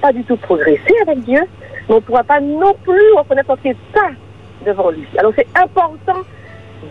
[0.00, 1.42] pas du tout progresser avec Dieu,
[1.88, 4.10] mais on ne pourra pas non plus reconnaître notre état
[4.64, 5.06] devant lui.
[5.18, 6.20] Alors c'est important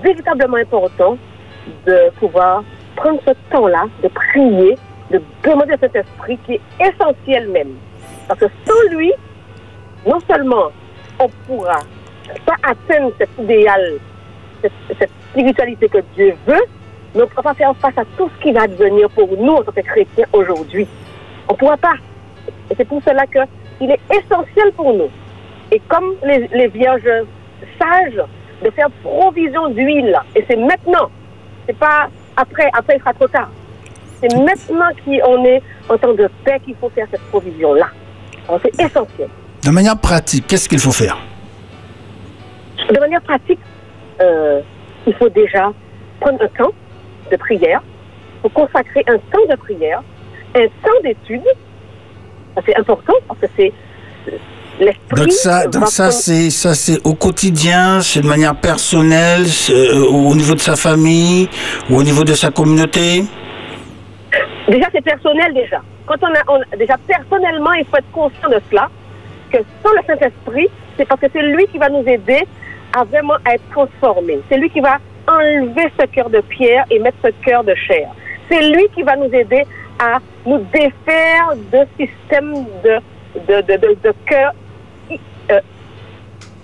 [0.02, 1.18] véritablement important
[1.86, 2.64] de pouvoir
[2.96, 4.78] prendre ce temps-là, de prier,
[5.12, 7.76] de demander à cet esprit qui est essentiel même.
[8.28, 9.12] Parce que sans lui,
[10.06, 10.72] non seulement
[11.20, 11.80] on pourra
[12.46, 14.00] pas atteindre cet idéal
[14.62, 16.64] cette, cette spiritualité que Dieu veut,
[17.14, 19.54] mais on ne pourra pas faire face à tout ce qui va devenir pour nous
[19.54, 20.88] en tant que chrétiens aujourd'hui.
[21.50, 21.96] On ne pourra pas.
[22.70, 23.26] Et c'est pour cela
[23.82, 25.10] qu'il est essentiel pour nous.
[25.72, 27.10] Et comme les, les vierges
[27.80, 28.22] sages,
[28.64, 30.20] de faire provision d'huile.
[30.36, 31.10] Et c'est maintenant.
[31.66, 32.70] C'est pas après.
[32.74, 33.50] Après, il sera trop tard.
[34.20, 37.88] C'est maintenant qu'on est en temps de paix qu'il faut faire cette provision-là.
[38.62, 39.30] C'est essentiel.
[39.64, 41.18] De manière pratique, qu'est-ce qu'il faut faire?
[42.94, 43.60] De manière pratique,
[44.22, 44.62] euh,
[45.08, 45.72] il faut déjà
[46.20, 46.72] prendre un temps
[47.32, 47.82] de prière.
[48.38, 50.04] Il faut consacrer un temps de prière,
[50.56, 51.44] un temps d'étude.
[52.66, 53.74] C'est important parce que c'est
[54.80, 55.16] l'esprit.
[55.16, 60.36] Donc ça, donc ça c'est ça c'est au quotidien, c'est de manière personnelle, euh, au
[60.36, 61.50] niveau de sa famille
[61.90, 63.24] ou au niveau de sa communauté?
[64.68, 65.82] Déjà, c'est personnel déjà.
[66.06, 68.90] Quand on a, on- déjà personnellement, il faut être conscient de cela,
[69.52, 72.44] que sans le Saint-Esprit, c'est parce que c'est lui qui va nous aider
[72.94, 74.40] à vraiment être transformés.
[74.50, 78.08] C'est lui qui va enlever ce cœur de pierre et mettre ce cœur de chair.
[78.50, 79.64] C'est lui qui va nous aider
[80.02, 82.98] à nous défaire de système de,
[83.48, 84.52] de, de, de, de cœur
[85.52, 85.60] euh,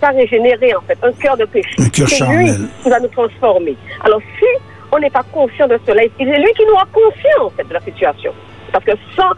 [0.02, 1.76] pas régénéré en fait, un cœur de péché.
[1.80, 2.70] Un cœur C'est lui charnel.
[2.84, 3.76] qui va nous transformer.
[4.04, 4.46] Alors si
[4.92, 7.74] on n'est pas conscient de cela, c'est lui qui nous rend conscient en fait de
[7.74, 8.34] la situation.
[8.72, 9.30] Parce que sans,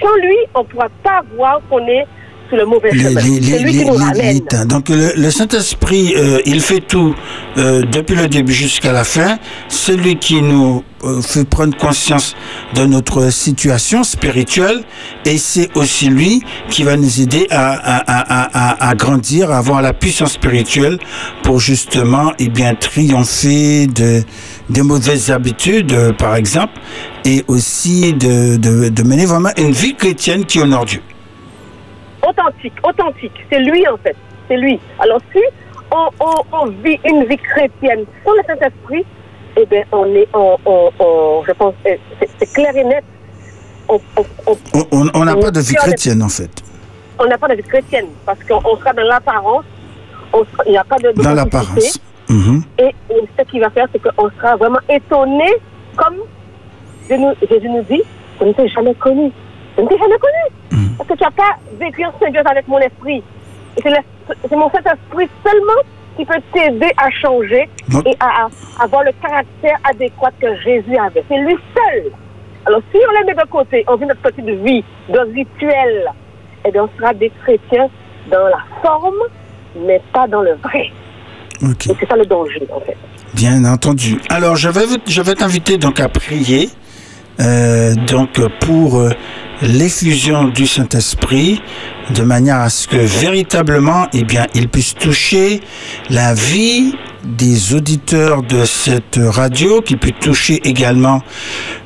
[0.00, 2.06] sans lui, on ne pourra pas voir qu'on est
[2.48, 3.20] sur le mauvais Les, chemin.
[3.20, 4.26] les- C'est les- lui qui les- nous les ramène.
[4.28, 4.56] limites.
[4.66, 7.14] Donc le, le Saint-Esprit, euh, il fait tout
[7.56, 9.38] euh, depuis le début jusqu'à la fin.
[9.68, 12.34] Celui qui nous euh, fait prendre conscience
[12.74, 14.82] de notre situation spirituelle
[15.24, 19.58] et c'est aussi lui qui va nous aider à, à, à, à, à grandir, à
[19.58, 20.98] avoir la puissance spirituelle
[21.42, 24.22] pour justement eh bien, triompher de,
[24.70, 26.72] des mauvaises habitudes, par exemple,
[27.24, 31.00] et aussi de, de, de mener vraiment une vie chrétienne qui honore Dieu.
[32.28, 33.32] Authentique, authentique.
[33.50, 34.16] C'est lui en fait.
[34.48, 34.78] C'est lui.
[34.98, 35.40] Alors si
[35.92, 39.04] on, on- on vit une vie chrétienne sans le Saint-Esprit,
[39.56, 41.98] eh bien on est, on, on- je pense, eh,
[42.38, 43.04] c'est clair et net.
[45.12, 46.50] On n'a pas de vie chrétienne en fait.
[47.18, 49.64] on n'a pas de vie chrétienne parce qu'on on sera dans l'apparence.
[50.66, 51.98] Il n'y a pas de Dans l'apparence.
[52.28, 52.62] Mhm.
[52.78, 55.46] Et, et ce qu'il va faire, c'est qu'on sera vraiment étonné,
[55.96, 56.16] comme
[57.08, 58.02] Jésus nous, Jésus nous dit,
[58.38, 59.32] je ne t'ai jamais connu.
[59.76, 60.77] Je ne t'ai jamais connu.
[60.98, 63.22] Parce que tu n'as pas vécu en symbiose avec mon esprit.
[63.76, 65.80] Et c'est mon Saint-Esprit seulement
[66.16, 67.68] qui peut t'aider à changer
[68.04, 71.24] et à, à avoir le caractère adéquat que Jésus avait.
[71.28, 72.10] C'est lui seul.
[72.66, 76.12] Alors, si on les met de côté, on vit notre petite vie de rituel,
[76.66, 77.88] eh bien, on sera des chrétiens
[78.30, 79.22] dans la forme,
[79.76, 80.90] mais pas dans le vrai.
[81.62, 82.96] Et c'est ça le danger, en fait.
[83.34, 84.18] bien entendu.
[84.30, 86.68] Alors je vais je vais t'inviter donc à prier
[87.40, 89.10] euh, donc pour euh,
[89.62, 91.60] l'effusion du Saint-Esprit
[92.14, 95.60] de manière à ce que véritablement eh il puisse toucher
[96.10, 96.94] la vie
[97.24, 101.22] des auditeurs de cette radio, qui puisse toucher également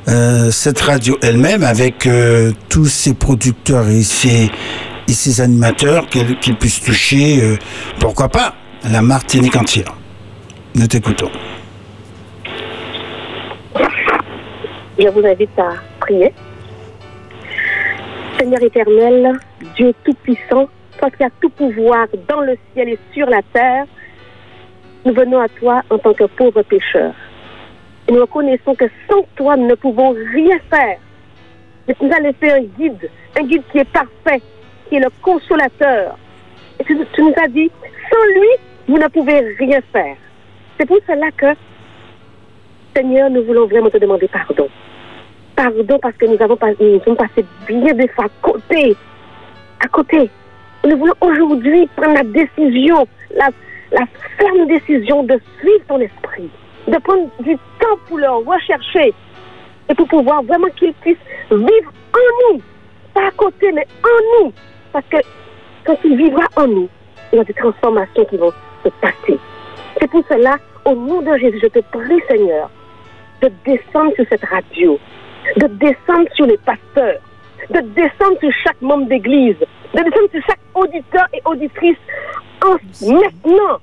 [0.07, 4.51] euh, cette radio elle-même avec euh, tous ses producteurs et ses,
[5.41, 7.57] animateurs, qu'elle- qu'il puisse toucher, euh,
[7.99, 8.53] pourquoi pas,
[8.89, 9.95] la Martinique entière.
[10.75, 11.29] Nous t'écoutons.
[14.99, 16.31] Je vous invite à prier.
[18.43, 19.39] Seigneur éternel,
[19.77, 20.67] Dieu Tout-Puissant,
[20.99, 23.85] toi qui as tout pouvoir dans le ciel et sur la terre,
[25.05, 27.13] nous venons à toi en tant que pauvres pécheurs.
[28.05, 30.97] Et nous reconnaissons que sans toi, nous ne pouvons rien faire.
[31.87, 34.41] Mais tu nous as laissé un guide, un guide qui est parfait,
[34.89, 36.17] qui est le consolateur.
[36.81, 37.71] Et tu, tu nous as dit,
[38.11, 38.49] sans lui,
[38.89, 40.17] vous ne pouvez rien faire.
[40.77, 41.55] C'est pour cela que
[42.93, 44.67] Seigneur, nous voulons vraiment te demander pardon.
[45.55, 48.95] Pardon parce que nous avons pas, nous sommes passés bien des fois à côté.
[49.79, 50.29] À côté.
[50.85, 53.49] Nous voulons aujourd'hui prendre la décision, la,
[53.91, 54.05] la
[54.37, 56.49] ferme décision de suivre ton esprit,
[56.87, 59.13] de prendre du temps pour le rechercher
[59.89, 61.17] et pour pouvoir vraiment qu'il puisse
[61.51, 62.61] vivre en nous.
[63.13, 64.53] Pas à côté, mais en nous.
[64.91, 65.17] Parce que
[65.85, 66.89] quand il vivra en nous,
[67.31, 68.51] il y a des transformations qui vont
[68.83, 69.39] se passer.
[69.99, 72.69] C'est pour cela, au nom de Jésus, je te prie, Seigneur,
[73.41, 74.99] de descendre sur cette radio,
[75.57, 77.19] de descendre sur les pasteurs,
[77.69, 79.57] de descendre sur chaque membre d'église,
[79.93, 81.97] de descendre sur chaque auditeur et auditrice
[82.63, 82.75] en,
[83.05, 83.77] maintenant,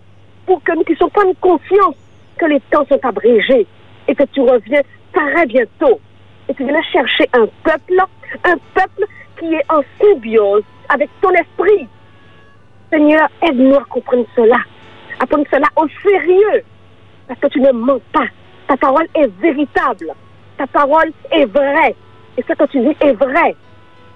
[0.47, 1.95] pour que nous puissions prendre conscience
[2.39, 3.67] que les temps sont abrégés
[4.09, 4.83] et que tu reviens
[5.13, 6.01] très bientôt.
[6.49, 8.03] Et tu viens chercher un peuple,
[8.45, 9.05] un peuple
[9.39, 11.87] qui est en symbiose avec ton esprit.
[12.91, 14.57] Seigneur, aide-nous à comprendre cela,
[15.21, 16.65] à prendre cela au sérieux,
[17.29, 18.27] parce que tu ne mens pas.
[18.67, 20.13] Ta parole est véritable.
[20.61, 21.97] Ta parole est vraie.
[22.37, 23.57] Et ce que tu dis est vrai.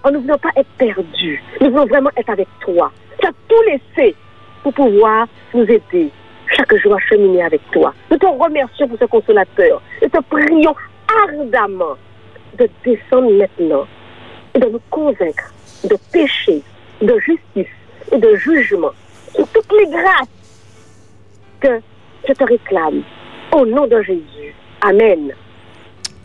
[0.04, 1.42] Oh, nous ne voulons pas être perdus.
[1.58, 2.92] Nous voulons vraiment être avec toi.
[3.18, 4.14] Tu as tout laissé
[4.62, 6.10] pour pouvoir nous aider.
[6.54, 7.94] chaque jour à cheminer avec toi.
[8.10, 10.74] Nous te remercions pour ce consolateur et te prions
[11.22, 11.96] ardemment
[12.58, 13.86] de descendre maintenant
[14.52, 15.50] et de nous convaincre
[15.84, 16.60] de péché,
[17.00, 17.74] de justice
[18.12, 18.92] et de jugement
[19.34, 20.28] sur toutes les grâces
[21.60, 21.80] que
[22.28, 23.02] je te réclame.
[23.50, 24.54] Au nom de Jésus.
[24.82, 25.32] Amen.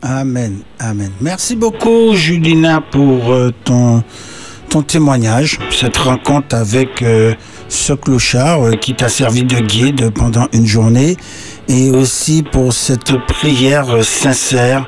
[0.01, 1.11] Amen, amen.
[1.19, 4.01] Merci beaucoup, Julina, pour euh, ton,
[4.69, 7.33] ton témoignage, cette rencontre avec euh,
[7.67, 11.17] ce clochard euh, qui t'a servi de guide pendant une journée
[11.67, 14.87] et aussi pour cette prière sincère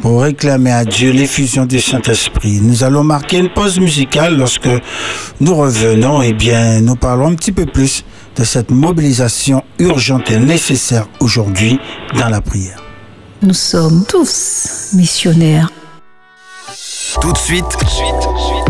[0.00, 2.60] pour réclamer à Dieu l'effusion du Saint-Esprit.
[2.62, 4.70] Nous allons marquer une pause musicale lorsque
[5.38, 8.04] nous revenons, eh bien, nous parlons un petit peu plus
[8.36, 11.78] de cette mobilisation urgente et nécessaire aujourd'hui
[12.18, 12.85] dans la prière.
[13.42, 15.68] Nous sommes tous missionnaires.
[17.20, 17.64] Tout de suite,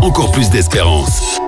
[0.01, 1.39] encore plus d'espérance.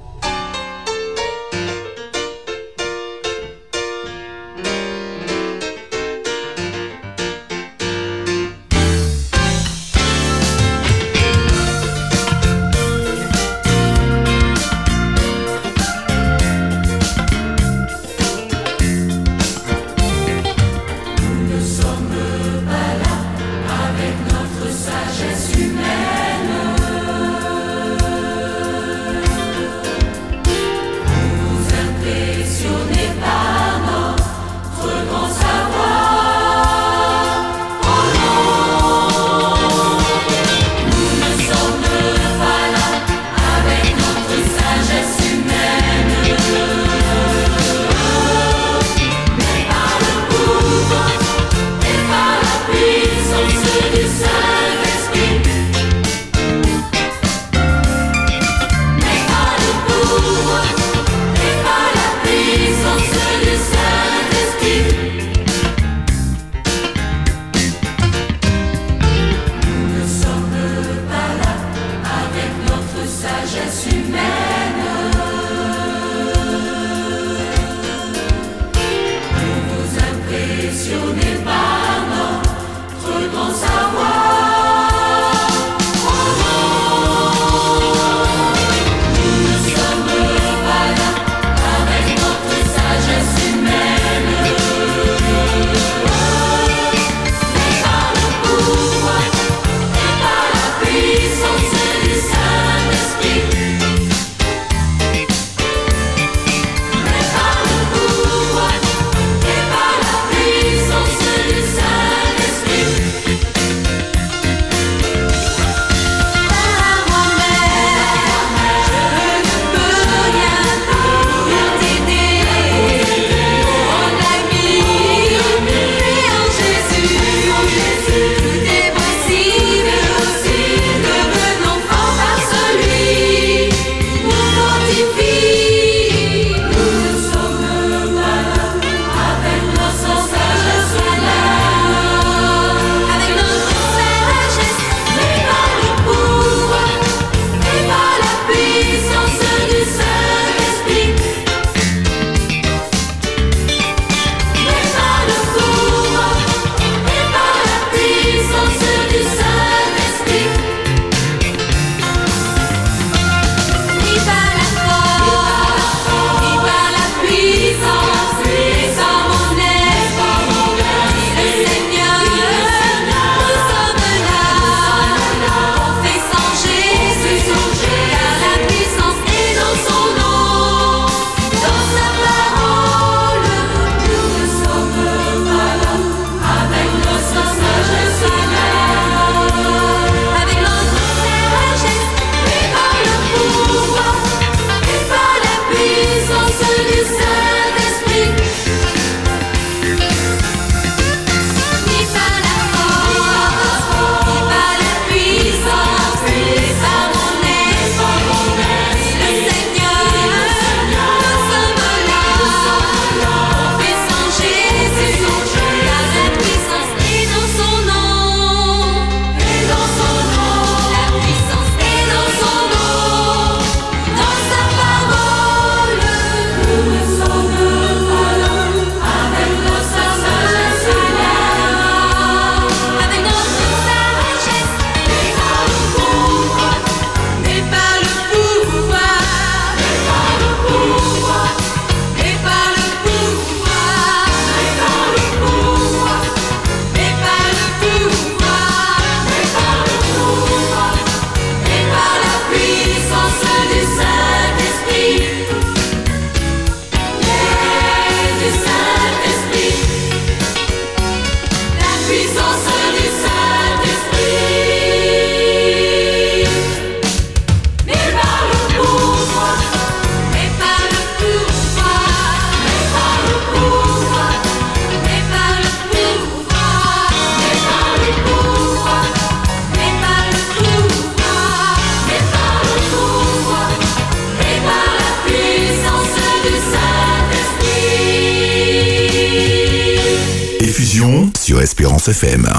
[292.09, 292.49] FM.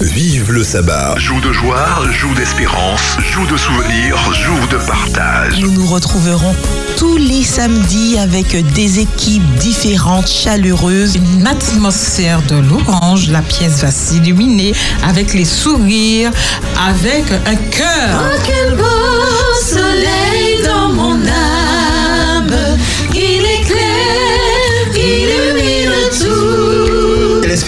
[0.00, 1.14] Vive le sabbat.
[1.18, 5.60] Joue de joie, joue d'espérance, joue de souvenirs, joue de partage.
[5.60, 6.54] Nous nous retrouverons
[6.96, 11.16] tous les samedis avec des équipes différentes, chaleureuses.
[11.16, 14.72] Une atmosphère de l'orange, la pièce va s'illuminer
[15.02, 16.30] avec les sourires,
[16.78, 18.22] avec un cœur.
[18.22, 18.84] Oh, quel beau
[19.62, 20.29] soleil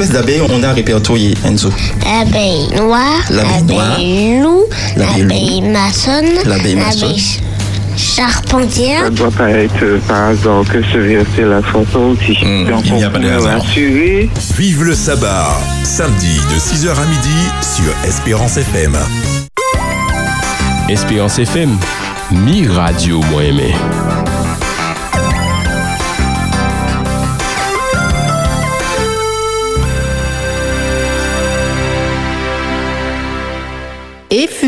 [0.07, 0.12] tout.
[0.12, 1.70] Quelle espèce d'abeille on a répertorié, Enzo
[2.05, 3.88] L'abeille noire, L'abeille noire.
[3.90, 4.64] l'abeille loup,
[4.96, 7.14] L'abeille maçonne, L'abeille maçonne.
[7.96, 9.05] charpentière.
[9.05, 12.36] Ça doit pas être euh, par hasard que ce verset la chanson aussi.
[12.68, 13.64] Donc il n'y a pas de hasard.
[14.57, 15.48] Vive le sabbat.
[15.84, 18.96] Samedi de 6h à midi sur Espérance FM.
[20.88, 21.76] Espérance FM,
[22.32, 23.72] mi radio moi aimé.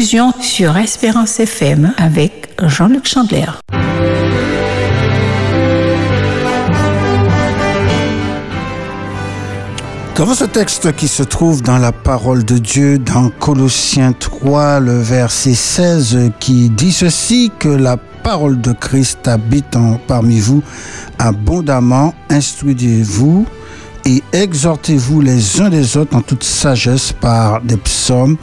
[0.05, 3.47] Sur Espérance FM avec Jean-Luc Chandler.
[10.15, 15.01] Dans ce texte qui se trouve dans la parole de Dieu, dans Colossiens 3, le
[15.01, 20.63] verset 16, qui dit ceci, que la parole de Christ habite en- parmi vous
[21.19, 23.47] abondamment, instruisez-vous
[24.05, 28.37] et exhortez-vous les uns les autres en toute sagesse par des psaumes,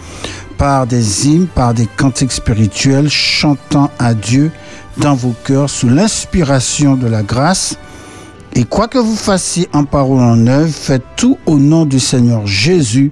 [0.61, 4.51] par des hymnes, par des cantiques spirituels, chantant à Dieu
[4.97, 7.79] dans vos cœurs sous l'inspiration de la grâce.
[8.53, 11.99] Et quoi que vous fassiez en parole ou en œuvre, faites tout au nom du
[11.99, 13.11] Seigneur Jésus,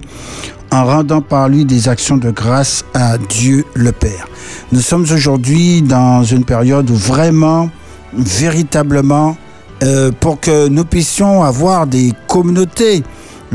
[0.72, 4.28] en rendant par lui des actions de grâce à Dieu le Père.
[4.72, 7.72] Nous sommes aujourd'hui dans une période où vraiment,
[8.14, 9.36] véritablement,
[9.82, 13.02] euh, pour que nous puissions avoir des communautés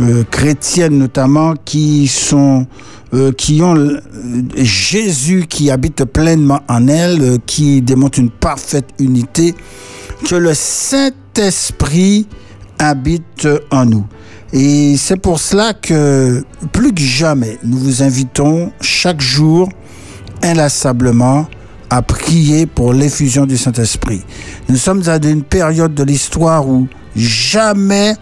[0.01, 2.67] euh, chrétiennes notamment qui sont
[3.15, 4.01] euh, qui ont euh,
[4.57, 9.55] Jésus qui habite pleinement en elles, euh, qui démontre une parfaite unité,
[10.29, 12.27] que le Saint-Esprit
[12.81, 14.05] habite en nous.
[14.53, 16.43] Et c'est pour cela que
[16.73, 19.69] plus que jamais, nous vous invitons chaque jour
[20.43, 21.47] inlassablement
[21.91, 24.23] à prier pour l'effusion du Saint-Esprit.
[24.69, 28.17] Nous sommes à une période de l'histoire où jamais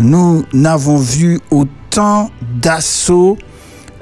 [0.00, 2.28] nous n'avons vu autant
[2.60, 3.38] d'assauts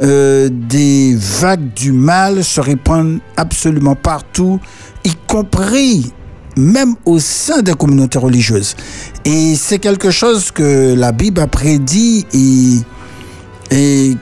[0.02, 4.58] euh, des vagues du mal se répandre absolument partout,
[5.04, 6.12] y compris
[6.56, 8.76] même au sein des communautés religieuses.
[9.24, 14.16] Et c'est quelque chose que la Bible a prédit et,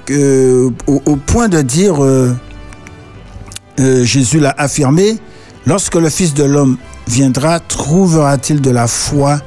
[0.86, 2.34] au point de dire, euh,
[3.80, 5.18] euh, Jésus l'a affirmé,
[5.66, 6.76] lorsque le Fils de l'homme
[7.06, 9.40] viendra, trouvera-t-il de la foi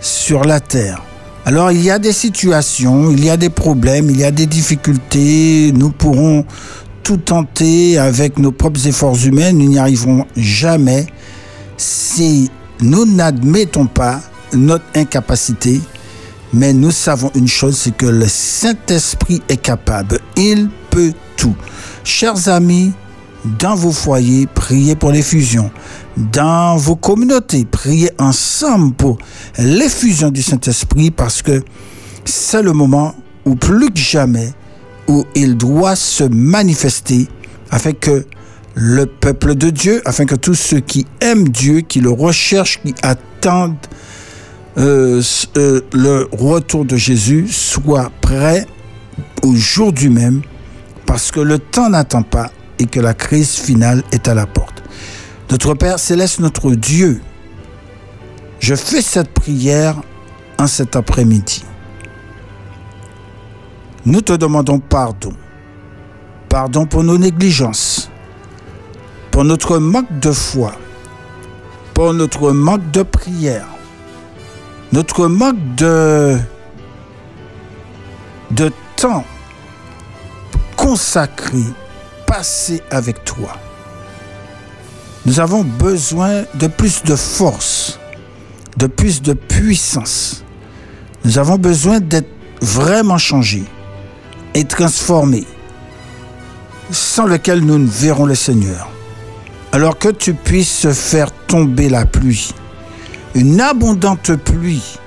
[0.00, 1.02] sur la terre?
[1.46, 4.46] Alors il y a des situations, il y a des problèmes, il y a des
[4.46, 5.72] difficultés.
[5.74, 6.44] Nous pourrons
[7.02, 9.52] tout tenter avec nos propres efforts humains.
[9.52, 11.06] Nous n'y arriverons jamais
[11.76, 14.20] si nous n'admettons pas
[14.52, 15.80] notre incapacité.
[16.52, 20.18] Mais nous savons une chose, c'est que le Saint-Esprit est capable.
[20.36, 21.54] Il peut tout.
[22.02, 22.92] Chers amis,
[23.58, 25.70] dans vos foyers, priez pour l'effusion.
[26.20, 29.16] Dans vos communautés, priez ensemble pour
[29.56, 31.62] l'effusion du Saint-Esprit parce que
[32.26, 33.14] c'est le moment
[33.46, 34.52] où plus que jamais,
[35.08, 37.26] où il doit se manifester
[37.70, 38.26] afin que
[38.74, 42.94] le peuple de Dieu, afin que tous ceux qui aiment Dieu, qui le recherchent, qui
[43.02, 43.76] attendent
[44.76, 45.22] euh,
[45.56, 48.66] euh, le retour de Jésus, soient prêts
[49.42, 50.42] au jour du même
[51.06, 54.82] parce que le temps n'attend pas et que la crise finale est à la porte.
[55.50, 57.20] Notre Père céleste, notre Dieu,
[58.60, 59.96] je fais cette prière
[60.58, 61.64] en cet après-midi.
[64.06, 65.32] Nous te demandons pardon.
[66.48, 68.10] Pardon pour nos négligences,
[69.30, 70.72] pour notre manque de foi,
[71.94, 73.66] pour notre manque de prière,
[74.92, 76.38] notre manque de,
[78.50, 79.24] de temps
[80.76, 81.62] consacré,
[82.26, 83.56] passé avec toi.
[85.30, 88.00] Nous avons besoin de plus de force,
[88.76, 90.42] de plus de puissance.
[91.24, 92.26] Nous avons besoin d'être
[92.60, 93.62] vraiment changés
[94.54, 95.46] et transformés,
[96.90, 98.88] sans lequel nous ne verrons le Seigneur.
[99.70, 102.52] Alors que tu puisses faire tomber la pluie,
[103.36, 104.98] une abondante pluie,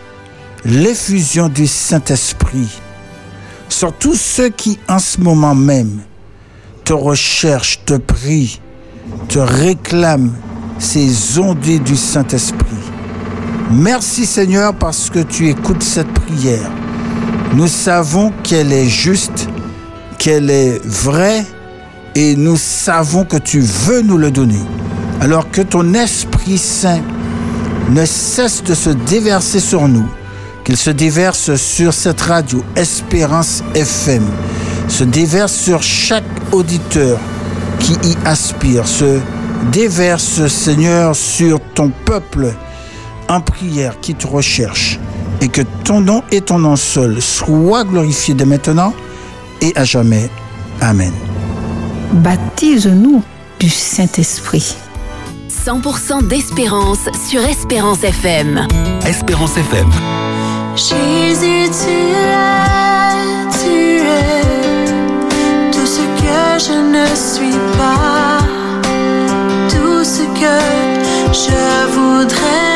[0.63, 2.79] l'effusion du Saint-Esprit
[3.67, 5.99] sur tous ceux qui en ce moment même
[6.85, 8.61] te recherchent, te prient,
[9.27, 10.33] te réclament
[10.79, 12.59] ces ondées du Saint-Esprit.
[13.71, 16.69] Merci Seigneur parce que tu écoutes cette prière.
[17.55, 19.47] Nous savons qu'elle est juste,
[20.17, 21.45] qu'elle est vraie,
[22.15, 24.61] et nous savons que tu veux nous le donner.
[25.21, 27.01] Alors que ton Esprit Saint
[27.89, 30.07] ne cesse de se déverser sur nous,
[30.63, 34.23] qu'il se déverse sur cette radio Espérance FM,
[34.87, 37.19] se déverse sur chaque auditeur
[37.83, 39.19] qui y aspire, se
[39.71, 42.53] déverse, Seigneur, sur ton peuple
[43.29, 44.99] en prière qui te recherche,
[45.41, 48.93] et que ton nom et ton nom seul soient glorifiés dès maintenant
[49.61, 50.29] et à jamais.
[50.81, 51.13] Amen.
[52.13, 53.21] Baptise-nous
[53.59, 54.75] du Saint-Esprit.
[55.65, 58.67] 100% d'espérance sur Espérance FM.
[59.05, 59.89] Espérance FM.
[60.75, 63.32] Jésus, tu es,
[66.65, 68.37] je ne suis pas,
[69.69, 70.57] tout ce que
[71.33, 72.72] je voudrais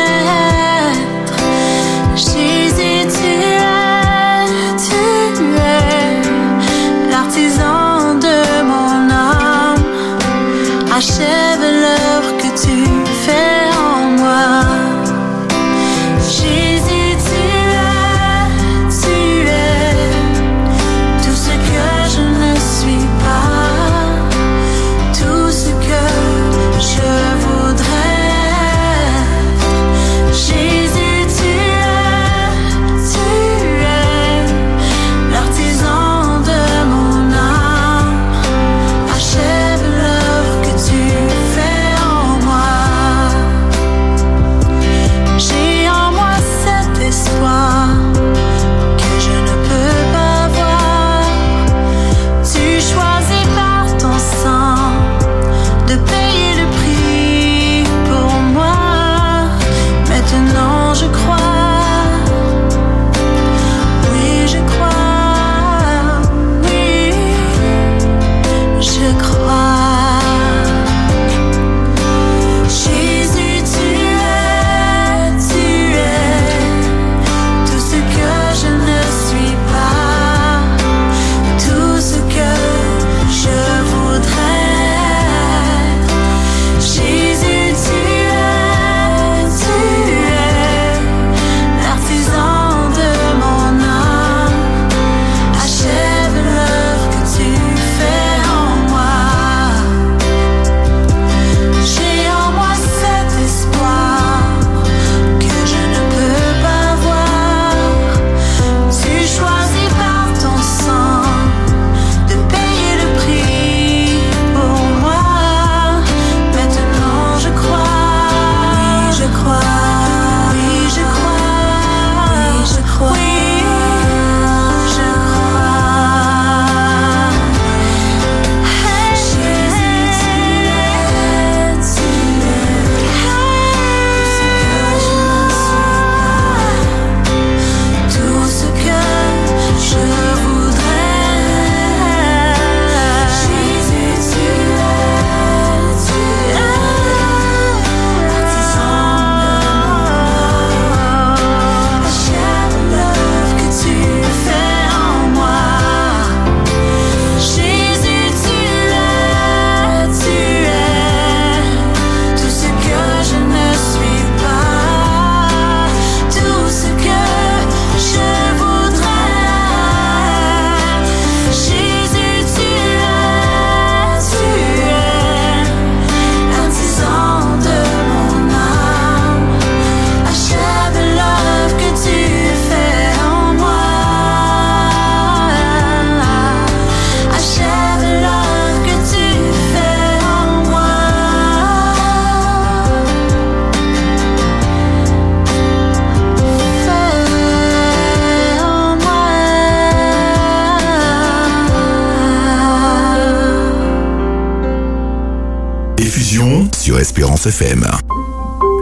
[207.48, 208.07] FM.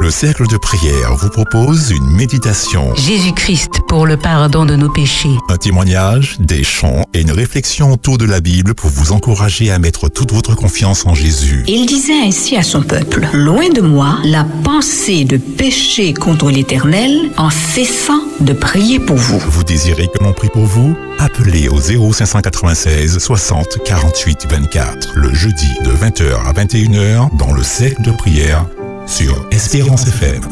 [0.06, 5.34] Le cercle de prière vous propose une méditation, Jésus-Christ pour le pardon de nos péchés.
[5.48, 9.80] un témoignage, des chants et une réflexion autour de la Bible pour vous encourager à
[9.80, 11.64] mettre toute votre confiance en Jésus.
[11.66, 17.32] Il disait ainsi à son peuple, Loin de moi la pensée de pécher contre l'Éternel
[17.36, 19.40] en cessant de prier pour vous.
[19.48, 20.96] Vous désirez que l'on prie pour vous?
[21.18, 28.02] Appelez au 0596 60 48 24 le jeudi de 20h à 21h dans le cercle
[28.02, 28.66] de prière
[29.06, 30.42] sur Espérance FM.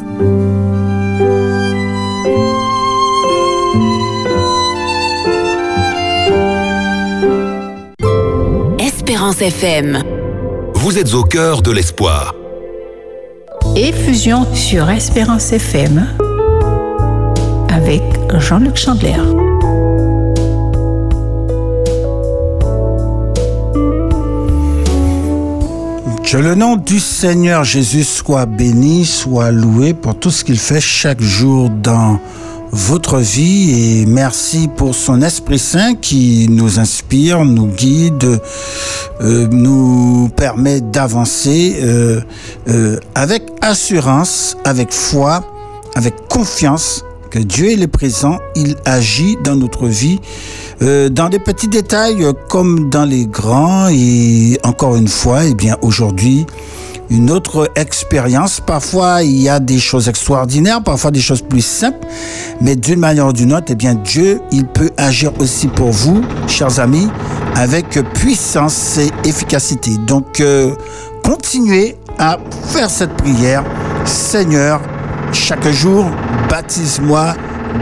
[8.78, 10.02] Espérance FM.
[10.74, 12.34] Vous êtes au cœur de l'espoir.
[13.76, 16.06] Effusion sur Espérance FM
[17.70, 18.02] avec
[18.38, 19.43] Jean-Luc Chandler.
[26.34, 30.80] Que le nom du Seigneur Jésus soit béni, soit loué pour tout ce qu'il fait
[30.80, 32.18] chaque jour dans
[32.72, 34.00] votre vie.
[34.00, 38.40] Et merci pour son Esprit Saint qui nous inspire, nous guide,
[39.20, 42.20] euh, nous permet d'avancer euh,
[42.66, 45.44] euh, avec assurance, avec foi,
[45.94, 50.20] avec confiance que Dieu est présent, il agit dans notre vie,
[50.82, 55.54] euh, dans des petits détails euh, comme dans les grands et encore une fois, eh
[55.54, 56.46] bien aujourd'hui,
[57.10, 58.60] une autre expérience.
[58.60, 62.06] Parfois, il y a des choses extraordinaires, parfois des choses plus simples,
[62.60, 66.22] mais d'une manière ou d'une autre, eh bien, Dieu, il peut agir aussi pour vous,
[66.48, 67.08] chers amis,
[67.54, 69.92] avec puissance et efficacité.
[70.06, 70.74] Donc, euh,
[71.22, 73.64] continuez à faire cette prière.
[74.04, 74.80] Seigneur,
[75.32, 76.06] chaque jour,
[76.48, 77.34] baptise-moi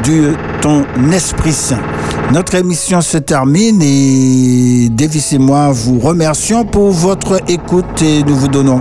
[0.05, 1.81] de ton Esprit Saint.
[2.33, 8.35] Notre émission se termine et Davis et moi vous remercions pour votre écoute et nous
[8.35, 8.81] vous donnons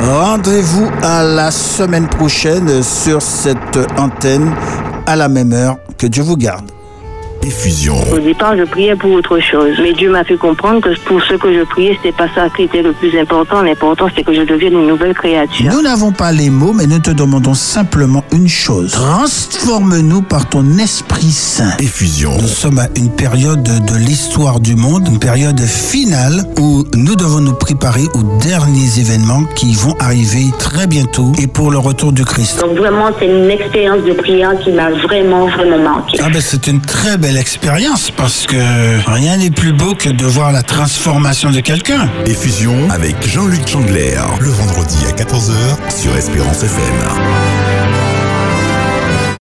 [0.00, 4.50] rendez-vous à la semaine prochaine sur cette antenne
[5.04, 5.76] à la même heure.
[5.98, 6.75] Que Dieu vous garde.
[7.46, 7.94] Effusion.
[8.12, 9.76] Au départ, je priais pour autre chose.
[9.80, 12.64] Mais Dieu m'a fait comprendre que pour ce que je priais, c'était pas ça qui
[12.64, 13.62] était le plus important.
[13.62, 15.70] L'important, c'est que je devienne une nouvelle créature.
[15.72, 18.90] Nous n'avons pas les mots, mais nous te demandons simplement une chose.
[18.90, 21.76] Transforme-nous par ton Esprit Saint.
[21.78, 22.32] Effusion.
[22.40, 27.40] Nous sommes à une période de l'histoire du monde, une période finale où nous devons
[27.40, 32.24] nous préparer aux derniers événements qui vont arriver très bientôt et pour le retour du
[32.24, 32.58] Christ.
[32.60, 36.18] Donc vraiment, c'est une expérience de prière qui m'a vraiment, vraiment manqué.
[36.20, 40.52] Ah ben c'est une très expérience parce que rien n'est plus beau que de voir
[40.52, 42.08] la transformation de quelqu'un.
[42.26, 47.65] Effusion avec Jean-Luc Chandler, le vendredi à 14h sur Espérance FM.